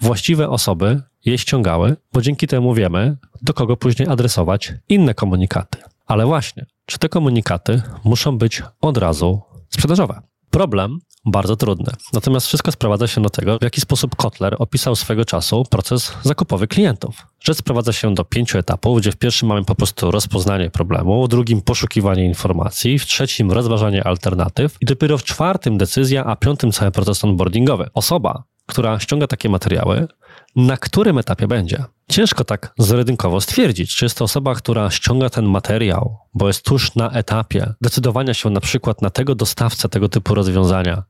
właściwe 0.00 0.48
osoby 0.48 1.02
je 1.24 1.38
ściągały, 1.38 1.96
bo 2.12 2.22
dzięki 2.22 2.46
temu 2.46 2.74
wiemy, 2.74 3.16
do 3.42 3.54
kogo 3.54 3.76
później 3.76 4.08
adresować 4.08 4.74
inne 4.88 5.14
komunikaty. 5.14 5.78
Ale 6.06 6.26
właśnie, 6.26 6.66
czy 6.86 6.98
te 6.98 7.08
komunikaty 7.08 7.82
muszą 8.04 8.38
być 8.38 8.62
od 8.80 8.98
razu 8.98 9.40
sprzedażowe? 9.68 10.20
Problem 10.50 10.98
bardzo 11.24 11.56
trudny. 11.56 11.92
Natomiast 12.12 12.46
wszystko 12.46 12.72
sprowadza 12.72 13.06
się 13.06 13.22
do 13.22 13.30
tego, 13.30 13.58
w 13.58 13.62
jaki 13.62 13.80
sposób 13.80 14.16
Kotler 14.16 14.56
opisał 14.58 14.96
swego 14.96 15.24
czasu 15.24 15.64
proces 15.70 16.12
zakupowy 16.22 16.66
klientów. 16.66 17.26
Rzecz 17.44 17.56
sprowadza 17.56 17.92
się 17.92 18.14
do 18.14 18.24
pięciu 18.24 18.58
etapów, 18.58 18.98
gdzie 18.98 19.12
w 19.12 19.16
pierwszym 19.16 19.48
mamy 19.48 19.64
po 19.64 19.74
prostu 19.74 20.10
rozpoznanie 20.10 20.70
problemu, 20.70 21.24
w 21.24 21.28
drugim 21.28 21.60
poszukiwanie 21.60 22.24
informacji, 22.24 22.98
w 22.98 23.06
trzecim 23.06 23.52
rozważanie 23.52 24.04
alternatyw 24.04 24.76
i 24.80 24.86
dopiero 24.86 25.18
w 25.18 25.24
czwartym 25.24 25.78
decyzja, 25.78 26.24
a 26.24 26.36
piątym 26.36 26.72
cały 26.72 26.90
proces 26.90 27.24
onboardingowy. 27.24 27.88
Osoba, 27.94 28.42
która 28.66 29.00
ściąga 29.00 29.26
takie 29.26 29.48
materiały, 29.48 30.08
na 30.56 30.76
którym 30.76 31.18
etapie 31.18 31.46
będzie. 31.46 31.84
Ciężko 32.08 32.44
tak 32.44 32.74
zredynkowo 32.78 33.40
stwierdzić, 33.40 33.96
czy 33.96 34.04
jest 34.04 34.18
to 34.18 34.24
osoba, 34.24 34.54
która 34.54 34.90
ściąga 34.90 35.30
ten 35.30 35.44
materiał, 35.44 36.18
bo 36.34 36.46
jest 36.46 36.64
tuż 36.64 36.94
na 36.94 37.10
etapie 37.10 37.74
decydowania 37.80 38.34
się 38.34 38.50
na 38.50 38.60
przykład 38.60 39.02
na 39.02 39.10
tego 39.10 39.34
dostawcę 39.34 39.88
tego 39.88 40.08
typu 40.08 40.34
rozwiązania, 40.34 41.02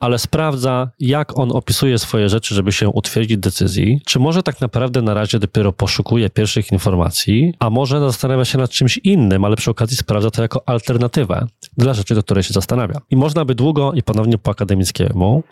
ale 0.00 0.18
sprawdza, 0.18 0.90
jak 1.00 1.38
on 1.38 1.52
opisuje 1.52 1.98
swoje 1.98 2.28
rzeczy, 2.28 2.54
żeby 2.54 2.72
się 2.72 2.88
utwierdzić 2.88 3.38
decyzji, 3.38 4.00
czy 4.06 4.18
może 4.18 4.42
tak 4.42 4.60
naprawdę 4.60 5.02
na 5.02 5.14
razie 5.14 5.38
dopiero 5.38 5.72
poszukuje 5.72 6.30
pierwszych 6.30 6.72
informacji, 6.72 7.54
a 7.58 7.70
może 7.70 8.00
zastanawia 8.00 8.44
się 8.44 8.58
nad 8.58 8.70
czymś 8.70 8.98
innym, 8.98 9.44
ale 9.44 9.56
przy 9.56 9.70
okazji 9.70 9.96
sprawdza 9.96 10.30
to 10.30 10.42
jako 10.42 10.62
alternatywę 10.68 11.46
dla 11.76 11.94
rzeczy, 11.94 12.14
do 12.14 12.22
której 12.22 12.44
się 12.44 12.52
zastanawia. 12.52 13.00
I 13.10 13.16
można 13.16 13.44
by 13.44 13.54
długo 13.54 13.92
i 13.92 14.02
ponownie 14.02 14.38
po 14.38 14.50
akademickiemu 14.50 15.42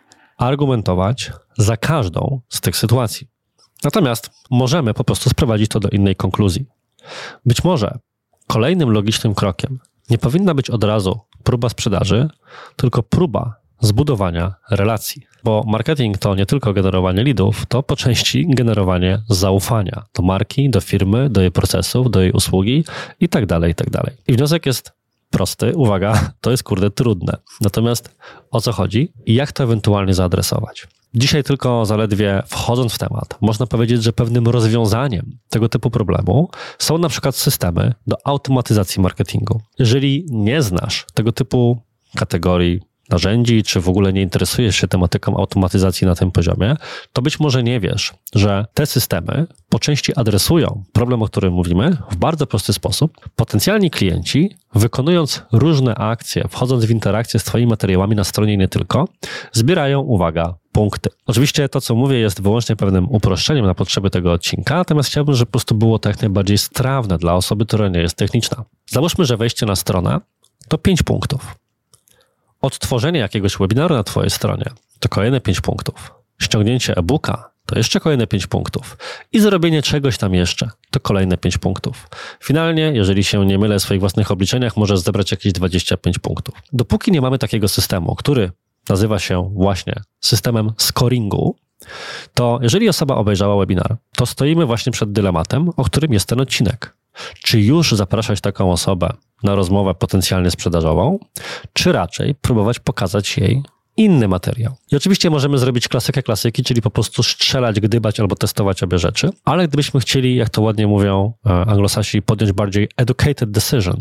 argumentować 0.42 1.32
za 1.58 1.76
każdą 1.76 2.40
z 2.49 2.61
tych 2.61 2.76
sytuacji. 2.76 3.28
Natomiast 3.84 4.30
możemy 4.50 4.94
po 4.94 5.04
prostu 5.04 5.30
sprowadzić 5.30 5.70
to 5.70 5.80
do 5.80 5.88
innej 5.88 6.16
konkluzji. 6.16 6.66
Być 7.46 7.64
może 7.64 7.99
kolejnym 8.46 8.90
logicznym 8.90 9.34
krokiem 9.34 9.78
nie 10.11 10.18
powinna 10.18 10.54
być 10.54 10.70
od 10.70 10.84
razu 10.84 11.20
próba 11.44 11.68
sprzedaży, 11.68 12.28
tylko 12.76 13.02
próba 13.02 13.54
zbudowania 13.80 14.54
relacji. 14.70 15.22
Bo 15.44 15.64
marketing 15.66 16.18
to 16.18 16.34
nie 16.34 16.46
tylko 16.46 16.72
generowanie 16.72 17.25
leadów, 17.25 17.66
to 17.66 17.82
po 17.82 17.96
części 17.96 18.46
generowanie 18.49 19.22
zaufania 19.28 20.04
do 20.14 20.22
marki, 20.22 20.70
do 20.70 20.80
firmy, 20.80 21.30
do 21.30 21.40
jej 21.40 21.50
procesów, 21.50 22.11
do 22.11 22.20
jej 22.20 22.32
usługi 22.32 22.84
i 23.20 23.28
tak 23.28 23.46
dalej, 23.46 23.72
i 23.72 23.75
tak. 23.75 23.88
I 24.26 24.32
wniosek 24.32 24.66
jest 24.66 24.92
prosty, 25.32 25.72
uwaga, 25.76 26.32
to 26.40 26.50
jest 26.50 26.62
kurde 26.62 26.90
trudne. 26.90 27.36
Natomiast 27.60 28.16
o 28.50 28.60
co 28.60 28.72
chodzi 28.72 29.12
i 29.26 29.34
jak 29.34 29.52
to 29.52 29.64
ewentualnie 29.64 30.14
zaadresować? 30.14 30.86
Dzisiaj 31.14 31.44
tylko 31.44 31.86
zaledwie 31.86 32.42
wchodząc 32.46 32.94
w 32.94 32.98
temat, 32.98 33.38
można 33.40 33.66
powiedzieć, 33.66 34.02
że 34.02 34.12
pewnym 34.12 34.48
rozwiązaniem 34.48 35.38
tego 35.48 35.68
typu 35.68 35.90
problemu 35.90 36.50
są 36.78 36.98
na 36.98 37.08
przykład 37.08 37.36
systemy 37.36 37.94
do 38.06 38.16
automatyzacji 38.24 39.02
marketingu. 39.02 39.60
Jeżeli 39.78 40.26
nie 40.30 40.62
znasz 40.62 41.06
tego 41.14 41.32
typu 41.32 41.82
kategorii 42.16 42.80
narzędzi, 43.12 43.62
czy 43.62 43.81
w 43.81 43.88
ogóle 43.88 44.12
nie 44.12 44.23
interesujesz 44.23 44.76
się 44.76 44.88
tematyką 44.88 45.37
automatyzacji 45.37 46.07
na 46.07 46.14
tym 46.14 46.31
poziomie, 46.31 46.76
to 47.12 47.23
być 47.23 47.40
może 47.40 47.62
nie 47.62 47.81
wiesz, 47.81 48.12
że 48.35 48.66
te 48.75 48.87
systemy 48.87 49.47
po 49.69 49.78
części 49.78 50.16
adresują 50.16 50.85
problem, 50.92 51.23
o 51.23 51.26
którym 51.26 51.52
mówimy, 51.52 51.97
w 52.11 52.16
bardzo 52.16 52.47
prosty 52.47 52.73
sposób. 52.73 53.16
Potencjalni 53.37 53.90
klienci, 53.90 54.57
wykonując 54.75 55.42
różne 55.52 55.95
akcje, 55.95 56.49
wchodząc 56.49 56.85
w 56.85 56.90
interakcję 56.90 57.40
z 57.40 57.45
Twoimi 57.45 57.66
materiałami 57.66 58.16
na 58.16 58.25
stronie 58.25 58.57
nie 58.57 58.69
tylko, 58.69 59.09
zbierają, 59.52 60.00
uwaga, 60.00 60.54
punkty. 60.73 61.11
Oczywiście 61.26 61.69
to, 61.69 61.81
co 61.81 61.95
mówię, 61.95 62.19
jest 62.19 62.42
wyłącznie 62.42 62.76
pewnym 62.76 63.11
uproszczeniem 63.11 63.66
na 63.66 63.75
potrzeby 63.75 64.11
tego 64.11 64.33
odcinka, 64.33 64.75
natomiast 64.75 65.09
chciałbym, 65.09 65.35
żeby 65.35 65.47
po 65.47 65.52
prostu 65.52 65.75
było 65.75 65.99
to 65.99 66.09
jak 66.09 66.21
najbardziej 66.21 66.59
strawne 66.59 67.19
dla 67.19 67.35
osoby, 67.35 67.66
która 67.66 67.88
nie 67.88 68.00
jest 68.00 68.16
techniczna. 68.16 68.64
Załóżmy, 68.87 69.25
że 69.25 69.37
wejście 69.37 69.66
na 69.66 69.76
stronę 69.76 70.21
to 70.69 70.78
5 70.78 71.02
punktów. 71.02 71.62
Odtworzenie 72.62 73.21
jakiegoś 73.21 73.57
webinaru 73.57 73.95
na 73.95 74.04
Twojej 74.04 74.31
stronie 74.31 74.64
to 75.00 75.09
kolejne 75.09 75.40
5 75.40 75.61
punktów. 75.61 76.14
Ściągnięcie 76.42 76.97
e-booka 76.97 77.52
to 77.66 77.78
jeszcze 77.78 78.00
kolejne 78.00 78.26
5 78.26 78.47
punktów. 78.47 78.97
I 79.33 79.40
zrobienie 79.40 79.83
czegoś 79.83 80.19
tam 80.19 80.35
jeszcze 80.35 80.71
to 80.90 81.00
kolejne 81.00 81.37
5 81.37 81.59
punktów. 81.59 82.09
Finalnie, 82.45 82.83
jeżeli 82.95 83.25
się 83.25 83.47
nie 83.47 83.59
mylę 83.59 83.78
w 83.78 83.83
swoich 83.83 84.00
własnych 84.00 84.31
obliczeniach, 84.31 84.76
możesz 84.76 85.00
zebrać 85.00 85.31
jakieś 85.31 85.52
25 85.52 86.19
punktów. 86.19 86.54
Dopóki 86.73 87.12
nie 87.12 87.21
mamy 87.21 87.38
takiego 87.38 87.69
systemu, 87.69 88.14
który 88.14 88.50
nazywa 88.88 89.19
się 89.19 89.50
właśnie 89.54 89.95
systemem 90.21 90.73
scoringu, 90.78 91.57
to 92.35 92.59
jeżeli 92.62 92.88
osoba 92.88 93.14
obejrzała 93.14 93.57
webinar, 93.57 93.97
to 94.16 94.26
stoimy 94.26 94.66
właśnie 94.66 94.92
przed 94.92 95.12
dylematem, 95.12 95.71
o 95.76 95.85
którym 95.85 96.12
jest 96.12 96.28
ten 96.28 96.40
odcinek. 96.40 96.97
Czy 97.42 97.61
już 97.61 97.92
zapraszać 97.92 98.40
taką 98.40 98.73
osobę 98.73 99.12
na 99.42 99.54
rozmowę 99.54 99.95
potencjalnie 99.95 100.50
sprzedażową, 100.50 101.19
czy 101.73 101.92
raczej 101.92 102.35
próbować 102.35 102.78
pokazać 102.78 103.38
jej 103.38 103.62
inny 103.97 104.28
materiał. 104.28 104.76
I 104.92 104.97
oczywiście 104.97 105.31
możemy 105.31 105.59
zrobić 105.59 105.88
klasykę 105.88 106.23
klasyki, 106.23 106.64
czyli 106.64 106.83
po 106.83 106.90
prostu 106.90 107.23
strzelać, 107.23 107.81
gdybać 107.81 108.21
albo 108.21 108.37
testować 108.37 108.83
obie 108.83 108.99
rzeczy, 108.99 109.31
ale 109.45 109.69
gdybyśmy 109.69 110.00
chcieli, 110.00 110.37
jak 110.37 110.50
to 110.50 110.62
ładnie 110.62 110.87
mówią 110.87 111.33
e, 111.47 111.50
anglosasi, 111.50 112.23
podjąć 112.23 112.52
bardziej 112.52 112.88
educated 112.97 113.50
decision, 113.50 113.97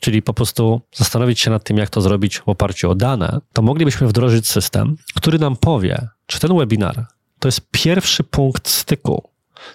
czyli 0.00 0.22
po 0.22 0.34
prostu 0.34 0.80
zastanowić 0.92 1.40
się 1.40 1.50
nad 1.50 1.64
tym, 1.64 1.76
jak 1.76 1.90
to 1.90 2.00
zrobić 2.00 2.38
w 2.38 2.48
oparciu 2.48 2.90
o 2.90 2.94
dane, 2.94 3.40
to 3.52 3.62
moglibyśmy 3.62 4.08
wdrożyć 4.08 4.48
system, 4.48 4.96
który 5.14 5.38
nam 5.38 5.56
powie, 5.56 6.08
czy 6.26 6.40
ten 6.40 6.58
webinar 6.58 7.06
to 7.38 7.48
jest 7.48 7.60
pierwszy 7.70 8.24
punkt 8.24 8.68
styku 8.68 9.30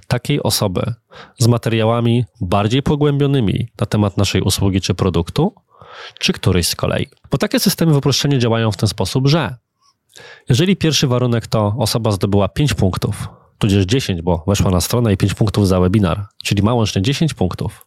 takiej 0.07 0.43
osoby 0.43 0.93
z 1.39 1.47
materiałami 1.47 2.25
bardziej 2.41 2.83
pogłębionymi 2.83 3.67
na 3.79 3.85
temat 3.85 4.17
naszej 4.17 4.41
usługi 4.41 4.81
czy 4.81 4.93
produktu, 4.93 5.53
czy 6.19 6.33
któryś 6.33 6.67
z 6.67 6.75
kolei. 6.75 7.07
Bo 7.31 7.37
takie 7.37 7.59
systemy 7.59 7.93
w 7.93 7.97
uproszczeniu 7.97 8.37
działają 8.37 8.71
w 8.71 8.77
ten 8.77 8.89
sposób, 8.89 9.27
że 9.27 9.55
jeżeli 10.49 10.75
pierwszy 10.75 11.07
warunek 11.07 11.47
to 11.47 11.75
osoba 11.77 12.11
zdobyła 12.11 12.47
5 12.47 12.73
punktów, 12.73 13.29
tudzież 13.57 13.85
10, 13.85 14.21
bo 14.21 14.43
weszła 14.47 14.71
na 14.71 14.81
stronę 14.81 15.13
i 15.13 15.17
5 15.17 15.33
punktów 15.33 15.67
za 15.67 15.79
webinar, 15.79 16.27
czyli 16.43 16.63
ma 16.63 16.73
łącznie 16.73 17.01
10 17.01 17.33
punktów, 17.33 17.85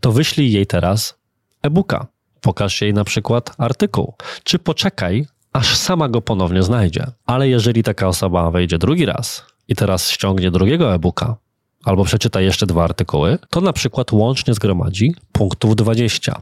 to 0.00 0.12
wyślij 0.12 0.52
jej 0.52 0.66
teraz 0.66 1.18
e-booka. 1.62 2.06
Pokaż 2.40 2.82
jej 2.82 2.94
na 2.94 3.04
przykład 3.04 3.54
artykuł, 3.58 4.14
czy 4.44 4.58
poczekaj, 4.58 5.26
aż 5.52 5.76
sama 5.76 6.08
go 6.08 6.22
ponownie 6.22 6.62
znajdzie. 6.62 7.06
Ale 7.26 7.48
jeżeli 7.48 7.82
taka 7.82 8.08
osoba 8.08 8.50
wejdzie 8.50 8.78
drugi 8.78 9.06
raz 9.06 9.46
i 9.68 9.76
teraz 9.76 10.10
ściągnie 10.10 10.50
drugiego 10.50 10.94
e-booka, 10.94 11.36
albo 11.84 12.04
przeczyta 12.04 12.40
jeszcze 12.40 12.66
dwa 12.66 12.84
artykuły, 12.84 13.38
to 13.50 13.60
na 13.60 13.72
przykład 13.72 14.12
łącznie 14.12 14.54
zgromadzi 14.54 15.14
punktów 15.32 15.76
20. 15.76 16.40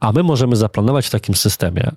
A 0.00 0.12
my 0.12 0.22
możemy 0.22 0.56
zaplanować 0.56 1.06
w 1.06 1.10
takim 1.10 1.34
systemie 1.34 1.90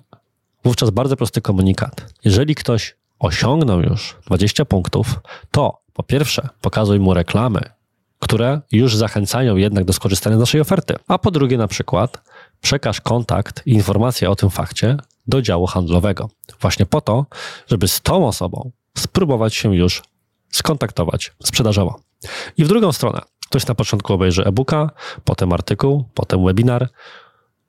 wówczas 0.64 0.90
bardzo 0.90 1.16
prosty 1.16 1.40
komunikat. 1.40 2.14
Jeżeli 2.24 2.54
ktoś 2.54 2.96
osiągnął 3.18 3.80
już 3.80 4.16
20 4.26 4.64
punktów, 4.64 5.20
to 5.50 5.78
po 5.92 6.02
pierwsze 6.02 6.48
pokazuj 6.60 7.00
mu 7.00 7.14
reklamy, 7.14 7.60
które 8.18 8.60
już 8.72 8.96
zachęcają 8.96 9.56
jednak 9.56 9.84
do 9.84 9.92
skorzystania 9.92 10.36
z 10.36 10.40
naszej 10.40 10.60
oferty. 10.60 10.94
A 11.08 11.18
po 11.18 11.30
drugie 11.30 11.58
na 11.58 11.68
przykład 11.68 12.22
przekaż 12.60 13.00
kontakt 13.00 13.62
i 13.66 13.72
informacje 13.72 14.30
o 14.30 14.36
tym 14.36 14.50
fakcie 14.50 14.96
do 15.26 15.42
działu 15.42 15.66
handlowego. 15.66 16.30
Właśnie 16.60 16.86
po 16.86 17.00
to, 17.00 17.26
żeby 17.66 17.88
z 17.88 18.00
tą 18.00 18.26
osobą 18.26 18.70
spróbować 18.98 19.54
się 19.54 19.76
już 19.76 20.02
skontaktować 20.52 21.32
sprzedażowo. 21.44 22.00
I 22.56 22.64
w 22.64 22.68
drugą 22.68 22.92
stronę, 22.92 23.20
ktoś 23.48 23.66
na 23.66 23.74
początku 23.74 24.12
obejrzy 24.12 24.44
e-booka, 24.44 24.90
potem 25.24 25.52
artykuł, 25.52 26.04
potem 26.14 26.44
webinar 26.44 26.88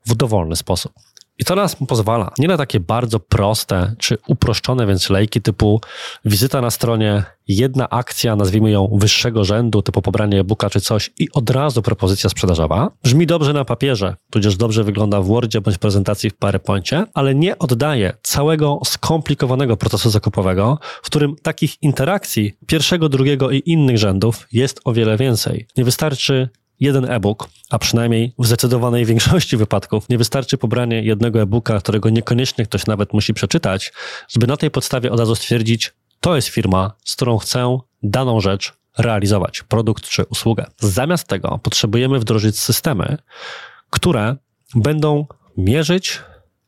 w 0.06 0.16
dowolny 0.16 0.56
sposób. 0.56 0.94
I 1.40 1.46
to 1.46 1.56
nas 1.56 1.76
pozwala 1.76 2.32
nie 2.38 2.48
na 2.48 2.58
takie 2.58 2.80
bardzo 2.80 3.20
proste 3.20 3.96
czy 3.98 4.18
uproszczone 4.28 4.88
więc 4.88 5.10
lejki 5.10 5.42
typu 5.42 5.82
wizyta 6.26 6.62
na 6.62 6.72
stronie, 6.72 7.24
jedna 7.48 7.90
akcja, 7.90 8.36
nazwijmy 8.36 8.72
ją 8.72 8.90
wyższego 8.94 9.44
rzędu, 9.44 9.82
typu 9.82 10.02
pobranie 10.02 10.40
e-booka 10.40 10.70
czy 10.70 10.82
coś 10.82 11.12
i 11.20 11.28
od 11.34 11.50
razu 11.50 11.82
propozycja 11.82 12.30
sprzedażowa. 12.30 12.92
Brzmi 13.04 13.28
dobrze 13.28 13.54
na 13.54 13.66
papierze, 13.66 14.16
tudzież 14.32 14.58
dobrze 14.58 14.84
wygląda 14.84 15.22
w 15.22 15.26
Wordzie 15.26 15.62
bądź 15.62 15.78
prezentacji 15.78 16.30
w 16.30 16.38
PowerPoincie, 16.38 17.06
ale 17.14 17.36
nie 17.36 17.60
oddaje 17.60 18.14
całego 18.22 18.80
skomplikowanego 18.86 19.78
procesu 19.78 20.10
zakupowego, 20.10 20.80
w 21.04 21.06
którym 21.06 21.36
takich 21.42 21.84
interakcji 21.84 22.54
pierwszego, 22.68 23.10
drugiego 23.10 23.52
i 23.52 23.62
innych 23.66 23.98
rzędów 23.98 24.48
jest 24.52 24.82
o 24.86 24.94
wiele 24.94 25.18
więcej. 25.18 25.68
Nie 25.78 25.84
wystarczy 25.84 26.50
jeden 26.84 27.12
e-book, 27.12 27.50
a 27.70 27.80
przynajmniej 27.80 28.34
w 28.40 28.46
zdecydowanej 28.46 29.06
większości 29.06 29.58
wypadków 29.64 30.10
nie 30.10 30.18
wystarczy 30.18 30.58
pobranie 30.58 31.02
jednego 31.02 31.42
e-booka, 31.42 31.80
którego 31.80 32.10
niekoniecznie 32.10 32.66
ktoś 32.66 32.86
nawet 32.86 33.14
musi 33.14 33.34
przeczytać, 33.34 33.94
żeby 34.30 34.48
na 34.48 34.58
tej 34.58 34.72
podstawie 34.72 35.12
od 35.12 35.20
razu 35.20 35.36
stwierdzić, 35.36 35.94
to 36.20 36.36
jest 36.36 36.48
firma, 36.48 36.92
z 37.04 37.16
którą 37.16 37.38
chcę 37.38 37.78
daną 38.04 38.42
rzecz 38.42 38.74
realizować, 38.98 39.64
produkt 39.64 40.10
czy 40.10 40.24
usługę. 40.24 40.66
Zamiast 40.80 41.28
tego 41.28 41.60
potrzebujemy 41.64 42.20
wdrożyć 42.20 42.60
systemy, 42.60 43.18
które 43.90 44.36
będą 44.76 45.26
mierzyć 45.58 46.22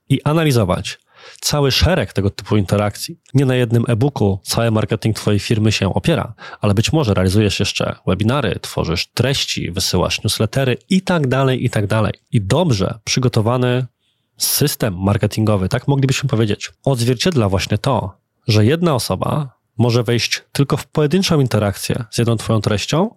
i 0.10 0.22
analizować 0.24 1.00
cały 1.42 1.72
szereg 1.72 2.14
tego 2.14 2.30
typu 2.30 2.58
interakcji. 2.58 3.20
Nie 3.34 3.46
na 3.46 3.56
jednym 3.56 3.84
e-booku 3.88 4.40
cały 4.44 4.72
marketing 4.72 5.16
Twojej 5.16 5.40
firmy 5.40 5.72
się 5.72 5.94
opiera, 5.94 6.34
ale 6.62 6.74
być 6.74 6.94
może 6.94 7.14
realizujesz 7.14 7.60
jeszcze 7.60 7.96
webinary, 8.08 8.60
tworzysz 8.62 9.08
treści, 9.14 9.72
wysyłasz 9.72 10.24
newslettery 10.24 10.78
i 10.90 11.02
tak 11.02 11.28
dalej, 11.28 11.66
i 11.66 11.70
tak 11.70 11.88
dalej. 11.88 12.14
I 12.32 12.42
dobrze 12.42 13.00
przygotowany 13.04 13.86
system 14.38 14.96
marketingowy, 14.98 15.70
tak 15.70 15.88
moglibyśmy 15.88 16.30
powiedzieć, 16.30 16.72
odzwierciedla 16.86 17.50
właśnie 17.50 17.78
to, 17.78 18.18
że 18.48 18.66
jedna 18.66 18.96
osoba 18.96 19.56
może 19.78 20.04
wejść 20.04 20.44
tylko 20.52 20.78
w 20.78 20.88
pojedynczą 20.88 21.40
interakcję 21.40 22.06
z 22.12 22.18
jedną 22.18 22.38
Twoją 22.38 22.62
treścią, 22.62 23.10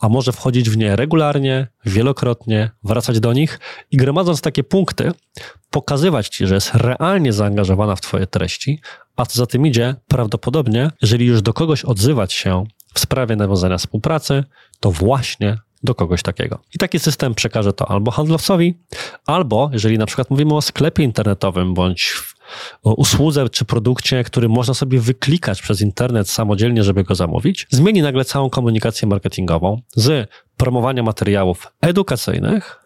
a 0.00 0.08
może 0.08 0.32
wchodzić 0.32 0.70
w 0.70 0.76
nie 0.76 0.96
regularnie, 0.96 1.66
wielokrotnie, 1.86 2.70
wracać 2.84 3.20
do 3.20 3.32
nich 3.32 3.60
i 3.90 3.96
gromadząc 3.96 4.40
takie 4.40 4.64
punkty, 4.64 5.12
pokazywać 5.70 6.28
Ci, 6.28 6.46
że 6.46 6.54
jest 6.54 6.74
realnie 6.74 7.32
zaangażowana 7.32 7.96
w 7.96 8.00
Twoje 8.00 8.26
treści, 8.26 8.80
a 9.16 9.26
co 9.26 9.38
za 9.38 9.46
tym 9.46 9.66
idzie, 9.66 9.94
prawdopodobnie, 10.08 10.90
jeżeli 11.02 11.26
już 11.26 11.42
do 11.42 11.52
kogoś 11.52 11.84
odzywać 11.84 12.32
się 12.32 12.64
w 12.94 12.98
sprawie 12.98 13.36
nawiązania 13.36 13.78
współpracy, 13.78 14.44
to 14.80 14.90
właśnie 14.90 15.58
do 15.82 15.94
kogoś 15.94 16.22
takiego. 16.22 16.58
I 16.74 16.78
taki 16.78 16.98
system 16.98 17.34
przekaże 17.34 17.72
to 17.72 17.90
albo 17.90 18.10
handlowcowi, 18.10 18.78
albo 19.26 19.70
jeżeli 19.72 19.98
na 19.98 20.06
przykład 20.06 20.30
mówimy 20.30 20.54
o 20.54 20.62
sklepie 20.62 21.02
internetowym 21.02 21.74
bądź 21.74 22.14
o 22.82 22.94
usłudze 22.94 23.48
czy 23.48 23.64
produkcie, 23.64 24.24
który 24.24 24.48
można 24.48 24.74
sobie 24.74 25.00
wyklikać 25.00 25.62
przez 25.62 25.80
internet 25.80 26.30
samodzielnie, 26.30 26.84
żeby 26.84 27.04
go 27.04 27.14
zamówić, 27.14 27.66
zmieni 27.70 28.02
nagle 28.02 28.24
całą 28.24 28.50
komunikację 28.50 29.08
marketingową 29.08 29.80
z 29.96 30.30
promowania 30.56 31.02
materiałów 31.02 31.66
edukacyjnych 31.80 32.84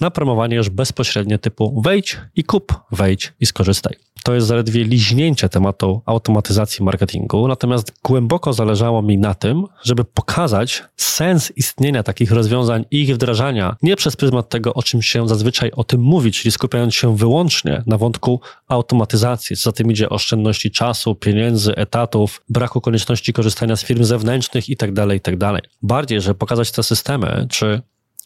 na 0.00 0.10
promowanie 0.10 0.56
już 0.56 0.70
bezpośrednie 0.70 1.38
typu 1.38 1.82
wejdź 1.82 2.20
i 2.36 2.44
kup, 2.44 2.74
wejdź 2.90 3.32
i 3.40 3.46
skorzystaj. 3.46 3.96
To 4.22 4.34
jest 4.34 4.46
zaledwie 4.46 4.84
liźnięcie 4.84 5.48
tematu 5.48 6.02
automatyzacji 6.06 6.84
marketingu, 6.84 7.48
natomiast 7.48 7.92
głęboko 8.04 8.52
zależało 8.52 9.02
mi 9.02 9.18
na 9.18 9.34
tym, 9.34 9.64
żeby 9.82 10.04
pokazać 10.04 10.84
sens 10.96 11.52
istnienia 11.56 12.02
takich 12.02 12.32
rozwiązań 12.32 12.84
i 12.90 13.02
ich 13.02 13.14
wdrażania 13.14 13.76
nie 13.82 13.96
przez 13.96 14.16
pryzmat 14.16 14.48
tego, 14.48 14.74
o 14.74 14.82
czym 14.82 15.02
się 15.02 15.28
zazwyczaj 15.28 15.70
o 15.76 15.84
tym 15.84 16.00
mówi, 16.00 16.32
czyli 16.32 16.52
skupiając 16.52 16.94
się 16.94 17.16
wyłącznie 17.16 17.82
na 17.86 17.98
wątku 17.98 18.40
automatyzacji. 18.68 19.56
Co 19.56 19.62
za 19.62 19.72
tym 19.72 19.90
idzie 19.90 20.08
oszczędności 20.08 20.70
czasu, 20.70 21.14
pieniędzy, 21.14 21.76
etatów, 21.76 22.42
braku 22.48 22.80
konieczności 22.80 23.32
korzystania 23.32 23.76
z 23.76 23.84
firm 23.84 24.04
zewnętrznych 24.04 24.68
itd., 24.68 25.02
tak 25.02 25.12
itd. 25.12 25.52
Tak 25.52 25.68
Bardziej, 25.82 26.20
żeby 26.20 26.34
pokazać 26.34 26.70
te 26.70 26.82
systemy, 26.82 27.46
czy 27.50 27.82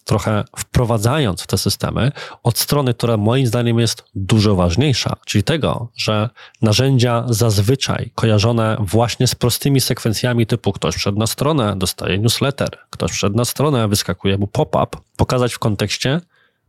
trochę 0.07 0.45
wprowadzając 0.57 1.43
w 1.43 1.47
te 1.47 1.59
systemy 1.59 2.13
od 2.43 2.59
strony, 2.59 2.95
która 2.95 3.17
moim 3.17 3.47
zdaniem 3.47 3.79
jest 3.79 4.05
dużo 4.15 4.55
ważniejsza, 4.55 5.17
czyli 5.27 5.45
tego, 5.45 5.89
że 5.97 6.31
narzędzia 6.63 7.25
zazwyczaj 7.29 8.11
kojarzone 8.15 8.77
właśnie 8.81 9.27
z 9.27 9.35
prostymi 9.35 9.81
sekwencjami 9.81 10.47
typu 10.47 10.73
ktoś 10.73 10.95
wszedł 10.95 11.19
na 11.19 11.27
stronę, 11.27 11.77
dostaje 11.77 12.19
newsletter, 12.19 12.79
ktoś 12.91 13.11
wszedł 13.11 13.37
na 13.37 13.45
stronę, 13.45 13.89
wyskakuje 13.89 14.39
mu 14.39 14.47
pop-up, 14.47 14.97
pokazać 15.17 15.55
w 15.55 15.59
kontekście 15.59 16.21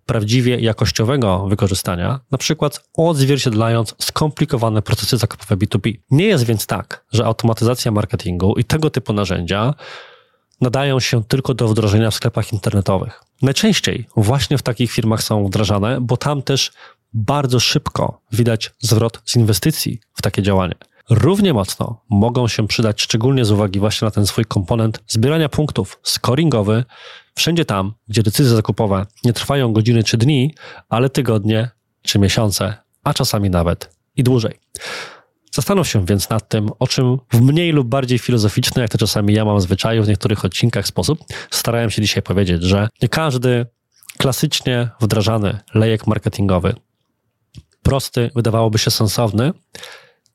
prawdziwie 0.05 0.59
jakościowego 0.59 1.47
wykorzystania, 1.47 2.19
na 2.31 2.37
przykład 2.37 2.89
odzwierciedlając 2.97 3.95
skomplikowane 3.99 4.81
procesy 4.81 5.17
zakupowe 5.17 5.57
B2B. 5.57 5.93
Nie 6.11 6.25
jest 6.25 6.43
więc 6.43 6.67
tak, 6.67 7.05
że 7.11 7.25
automatyzacja 7.25 7.91
marketingu 7.91 8.53
i 8.57 8.63
tego 8.63 8.89
typu 8.89 9.13
narzędzia 9.13 9.73
nadają 10.61 10.99
się 10.99 11.23
tylko 11.23 11.53
do 11.53 11.67
wdrożenia 11.67 12.11
w 12.11 12.15
sklepach 12.15 12.53
internetowych. 12.53 13.26
Najczęściej 13.41 14.07
właśnie 14.15 14.57
w 14.57 14.61
takich 14.61 14.91
firmach 14.91 15.23
są 15.23 15.45
wdrażane, 15.45 16.01
bo 16.01 16.17
tam 16.17 16.41
też 16.41 16.71
bardzo 17.13 17.59
szybko 17.59 18.21
widać 18.31 18.71
zwrot 18.79 19.21
z 19.25 19.35
inwestycji 19.35 19.99
w 20.13 20.21
takie 20.21 20.41
działanie. 20.41 20.75
Równie 21.09 21.53
mocno 21.53 22.01
mogą 22.09 22.47
się 22.47 22.67
przydać, 22.67 23.01
szczególnie 23.01 23.45
z 23.45 23.51
uwagi 23.51 23.79
właśnie 23.79 24.05
na 24.05 24.11
ten 24.11 24.27
swój 24.27 24.45
komponent 24.45 25.03
zbierania 25.07 25.49
punktów 25.49 25.99
scoringowy, 26.03 26.83
wszędzie 27.35 27.65
tam, 27.65 27.93
gdzie 28.07 28.23
decyzje 28.23 28.55
zakupowe 28.55 29.05
nie 29.23 29.33
trwają 29.33 29.73
godziny 29.73 30.03
czy 30.03 30.17
dni, 30.17 30.55
ale 30.89 31.09
tygodnie 31.09 31.69
czy 32.01 32.19
miesiące, 32.19 32.77
a 33.03 33.13
czasami 33.13 33.49
nawet 33.49 33.97
i 34.15 34.23
dłużej. 34.23 34.59
Zastanów 35.57 35.87
się 35.87 36.05
więc 36.05 36.29
nad 36.29 36.49
tym, 36.49 36.69
o 36.79 36.87
czym 36.87 37.17
w 37.33 37.41
mniej 37.41 37.71
lub 37.71 37.87
bardziej 37.87 38.19
filozoficzny, 38.19 38.81
jak 38.81 38.91
to 38.91 38.97
czasami 38.97 39.33
ja 39.33 39.45
mam 39.45 39.61
zwyczaju 39.61 40.03
w 40.03 40.07
niektórych 40.07 40.45
odcinkach 40.45 40.87
sposób, 40.87 41.19
starałem 41.51 41.89
się 41.89 42.01
dzisiaj 42.01 42.23
powiedzieć, 42.23 42.63
że 42.63 42.89
nie 43.01 43.09
każdy 43.09 43.65
klasycznie 44.17 44.89
wdrażany 45.01 45.59
lejek 45.73 46.07
marketingowy, 46.07 46.75
prosty, 47.83 48.31
wydawałoby 48.35 48.77
się 48.77 48.91
sensowny, 48.91 49.51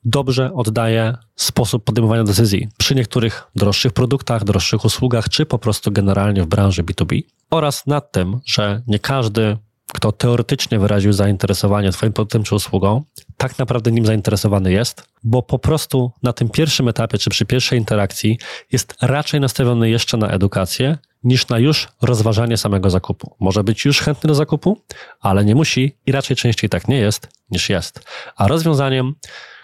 dobrze 0.05 0.53
oddaje 0.53 1.17
sposób 1.35 1.83
podejmowania 1.83 2.23
decyzji 2.23 2.69
przy 2.77 2.95
niektórych 2.95 3.43
droższych 3.55 3.93
produktach, 3.93 4.43
droższych 4.43 4.85
usługach, 4.85 5.29
czy 5.29 5.45
po 5.45 5.59
prostu 5.59 5.91
generalnie 5.91 6.43
w 6.43 6.47
branży 6.47 6.83
B2B. 6.83 7.21
Oraz 7.49 7.87
nad 7.87 8.11
tym, 8.11 8.39
że 8.45 8.81
nie 8.87 8.99
każdy 8.99 9.57
kto 9.93 10.11
teoretycznie 10.11 10.79
wyraził 10.79 11.13
zainteresowanie 11.13 11.91
Twoim 11.91 12.13
produktem 12.13 12.43
czy 12.43 12.55
usługą, 12.55 13.03
tak 13.43 13.59
naprawdę 13.59 13.91
nim 13.91 14.05
zainteresowany 14.05 14.71
jest, 14.71 15.03
bo 15.23 15.41
po 15.41 15.59
prostu 15.59 16.11
na 16.23 16.33
tym 16.33 16.49
pierwszym 16.49 16.87
etapie 16.87 17.17
czy 17.17 17.29
przy 17.29 17.45
pierwszej 17.45 17.79
interakcji 17.79 18.37
jest 18.71 18.95
raczej 19.01 19.39
nastawiony 19.39 19.89
jeszcze 19.89 20.17
na 20.17 20.27
edukację 20.29 20.97
niż 21.23 21.47
na 21.47 21.59
już 21.59 21.87
rozważanie 22.01 22.57
samego 22.57 22.89
zakupu. 22.89 23.35
Może 23.39 23.63
być 23.63 23.85
już 23.85 24.01
chętny 24.01 24.27
do 24.27 24.35
zakupu, 24.35 24.81
ale 25.21 25.45
nie 25.45 25.55
musi 25.55 25.97
i 26.05 26.11
raczej 26.11 26.37
częściej 26.37 26.69
tak 26.69 26.87
nie 26.87 26.97
jest 26.97 27.27
niż 27.51 27.69
jest. 27.69 27.99
A 28.35 28.47
rozwiązaniem, 28.47 29.15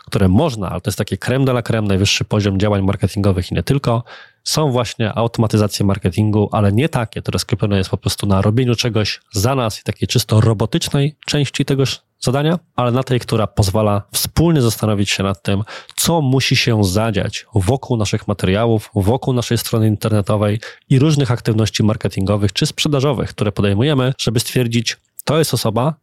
które 0.10 0.28
można, 0.28 0.70
ale 0.70 0.82
to 0.82 0.90
jest 0.90 0.98
takie 0.98 1.18
creme 1.18 1.46
de 1.46 1.52
la 1.52 1.62
creme, 1.62 1.88
najwyższy 1.88 2.26
poziom 2.26 2.60
działań 2.60 2.82
marketingowych 2.82 3.52
i 3.52 3.56
nie 3.56 3.64
tylko, 3.64 4.04
są 4.44 4.72
właśnie 4.72 5.14
automatyzacje 5.14 5.86
marketingu, 5.86 6.50
ale 6.52 6.72
nie 6.72 6.90
takie, 6.90 7.22
które 7.22 7.40
skupione 7.40 7.78
jest 7.78 7.90
po 7.90 7.98
prostu 7.98 8.28
na 8.28 8.42
robieniu 8.42 8.76
czegoś 8.76 9.22
za 9.34 9.56
nas 9.56 9.80
i 9.80 9.84
takiej 9.84 10.08
czysto 10.08 10.42
robotycznej 10.42 11.16
części 11.26 11.66
tegoż 11.66 12.02
zadania, 12.20 12.60
ale 12.76 12.92
na 12.92 13.04
tej, 13.04 13.20
która 13.20 13.48
pozwala 13.48 14.02
wspólnie 14.12 14.62
zastanowić 14.62 15.10
się 15.10 15.24
nad 15.24 15.44
tym, 15.44 15.64
co 15.96 16.22
musi 16.22 16.56
się 16.56 16.84
zadziać 16.84 17.46
wokół 17.56 17.98
naszych 17.98 18.28
materiałów, 18.28 18.90
wokół 18.96 19.34
naszej 19.34 19.58
strony 19.58 19.88
internetowej 19.88 20.60
i 20.90 21.00
różnych 21.00 21.32
aktywności 21.32 21.84
marketingowych 21.84 22.54
czy 22.54 22.66
sprzedażowych, 22.66 23.30
które 23.30 23.52
podejmujemy, 23.52 24.14
żeby 24.20 24.40
stwierdzić, 24.40 24.98
to 25.26 25.38
jest 25.38 25.54
osoba, 25.54 25.94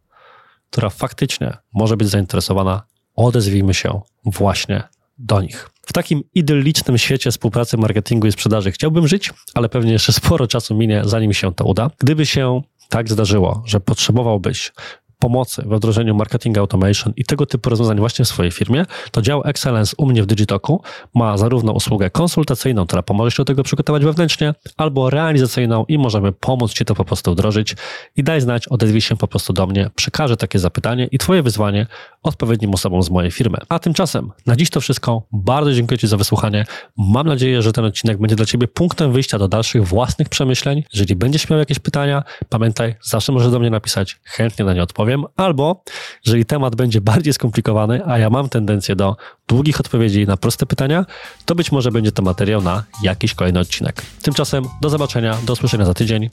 która 0.71 0.89
faktycznie 0.89 1.57
może 1.73 1.97
być 1.97 2.07
zainteresowana, 2.07 2.83
odezwijmy 3.17 3.73
się 3.73 4.01
właśnie 4.25 4.83
do 5.17 5.41
nich. 5.41 5.69
W 5.81 5.93
takim 5.93 6.23
idyllicznym 6.35 6.97
świecie 6.97 7.31
współpracy 7.31 7.77
marketingu 7.77 8.27
i 8.27 8.31
sprzedaży 8.31 8.71
chciałbym 8.71 9.07
żyć, 9.07 9.33
ale 9.53 9.69
pewnie 9.69 9.91
jeszcze 9.91 10.13
sporo 10.13 10.47
czasu 10.47 10.75
minie, 10.75 11.01
zanim 11.05 11.33
się 11.33 11.53
to 11.53 11.65
uda. 11.65 11.91
Gdyby 11.97 12.25
się 12.25 12.61
tak 12.89 13.09
zdarzyło, 13.09 13.63
że 13.65 13.79
potrzebowałbyś 13.79 14.71
pomocy 15.19 15.63
we 15.65 15.77
wdrożeniu 15.77 16.15
marketing 16.15 16.57
automation 16.57 17.13
i 17.15 17.25
tego 17.25 17.45
typu 17.45 17.69
rozwiązań 17.69 17.99
właśnie 17.99 18.25
w 18.25 18.27
swojej 18.27 18.51
firmie, 18.51 18.85
to 19.11 19.21
dział 19.21 19.41
Excellence 19.45 19.95
u 19.97 20.05
mnie 20.05 20.23
w 20.23 20.25
Digitoku 20.25 20.81
ma 21.15 21.37
zarówno 21.37 21.71
usługę 21.71 22.09
konsultacyjną, 22.09 22.85
która 22.85 23.03
pomoże 23.03 23.31
się 23.31 23.37
do 23.37 23.45
tego 23.45 23.63
przygotować 23.63 24.03
wewnętrznie, 24.03 24.53
albo 24.77 25.09
realizacyjną 25.09 25.85
i 25.87 25.97
możemy 25.97 26.31
pomóc 26.31 26.73
Ci 26.73 26.85
to 26.85 26.95
po 26.95 27.05
prostu 27.05 27.31
wdrożyć 27.31 27.75
i 28.15 28.23
daj 28.23 28.41
znać, 28.41 28.67
odezwij 28.67 29.01
się 29.01 29.17
po 29.17 29.27
prostu 29.27 29.53
do 29.53 29.67
mnie, 29.67 29.89
przekażę 29.95 30.37
takie 30.37 30.59
zapytanie 30.59 31.07
i 31.11 31.17
Twoje 31.17 31.43
wyzwanie 31.43 31.87
odpowiednim 32.23 32.73
osobom 32.73 33.03
z 33.03 33.09
mojej 33.09 33.31
firmy. 33.31 33.57
A 33.69 33.79
tymczasem 33.79 34.31
na 34.45 34.55
dziś 34.55 34.69
to 34.69 34.81
wszystko. 34.81 35.23
Bardzo 35.31 35.73
dziękuję 35.73 35.97
Ci 35.97 36.07
za 36.07 36.17
wysłuchanie. 36.17 36.65
Mam 36.97 37.27
nadzieję, 37.27 37.61
że 37.61 37.73
ten 37.73 37.85
odcinek 37.85 38.17
będzie 38.17 38.35
dla 38.35 38.45
Ciebie 38.45 38.67
punktem 38.67 39.11
wyjścia 39.11 39.39
do 39.39 39.47
dalszych 39.47 39.87
własnych 39.87 40.29
przemyśleń. 40.29 40.83
Jeżeli 40.93 41.15
będziesz 41.15 41.49
miał 41.49 41.59
jakieś 41.59 41.79
pytania, 41.79 42.23
pamiętaj, 42.49 42.95
zawsze 43.01 43.31
możesz 43.31 43.51
do 43.51 43.59
mnie 43.59 43.69
napisać, 43.69 44.19
chętnie 44.23 44.65
na 44.65 44.73
nie 44.73 44.83
odpowiem 44.83 45.06
albo 45.35 45.83
jeżeli 46.25 46.45
temat 46.45 46.75
będzie 46.75 47.01
bardziej 47.01 47.33
skomplikowany, 47.33 48.05
a 48.05 48.17
ja 48.17 48.29
mam 48.29 48.49
tendencję 48.49 48.95
do 48.95 49.15
długich 49.47 49.79
odpowiedzi 49.79 50.27
na 50.27 50.37
proste 50.37 50.65
pytania, 50.65 51.05
to 51.45 51.55
być 51.55 51.71
może 51.71 51.91
będzie 51.91 52.11
to 52.11 52.21
materiał 52.21 52.61
na 52.61 52.83
jakiś 53.03 53.33
kolejny 53.33 53.59
odcinek. 53.59 54.01
Tymczasem 54.21 54.65
do 54.81 54.89
zobaczenia, 54.89 55.37
do 55.43 55.53
usłyszenia 55.53 55.85
za 55.85 55.93
tydzień 55.93 56.29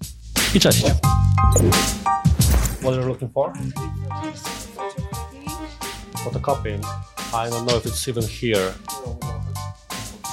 i 0.54 0.60
cześć. 0.60 0.84
What 2.80 2.94
are 2.94 3.02
you 3.02 3.08
looking 3.08 3.32
for? 3.32 3.52
Photocopying. 6.24 6.84
I 7.32 7.50
don't 7.50 7.66
know 7.66 7.76
if 7.76 7.86
it's 7.86 8.08
even 8.08 8.24
here. 8.24 8.74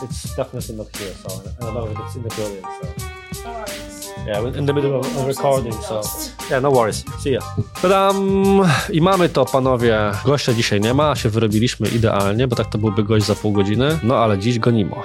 It's 0.04 0.36
definitely 0.36 0.76
not 0.76 0.88
here, 0.98 1.14
so 1.14 1.30
I 1.30 1.66
don't 1.66 1.74
know 1.74 1.88
if 1.92 1.98
it's 2.00 2.16
in 2.16 2.24
the 2.24 2.36
building. 2.36 2.66
So. 2.82 3.11
Yeah, 4.28 4.58
in 4.58 4.66
the 4.66 4.74
middle 4.74 5.00
of 5.00 5.18
of 5.18 5.28
recording, 5.28 5.74
so 5.74 6.02
yeah, 6.50 6.62
no 6.62 6.72
worries. 6.72 7.06
See 7.24 7.32
ya. 7.32 7.40
Tadam! 7.82 8.62
I 8.94 9.02
mamy 9.02 9.30
to, 9.30 9.46
panowie. 9.46 9.98
Gościa 10.26 10.54
dzisiaj 10.54 10.82
nie 10.82 10.94
ma, 10.94 11.16
się 11.16 11.30
wyrobiliśmy 11.30 11.88
idealnie, 11.88 12.48
bo 12.48 12.56
tak 12.56 12.70
to 12.70 12.78
byłby 12.78 13.04
gość 13.04 13.26
za 13.26 13.36
pół 13.36 13.52
godziny. 13.52 14.00
No 14.04 14.18
ale 14.18 14.38
dziś 14.38 14.60
go 14.60 14.72
nimo. 14.72 15.04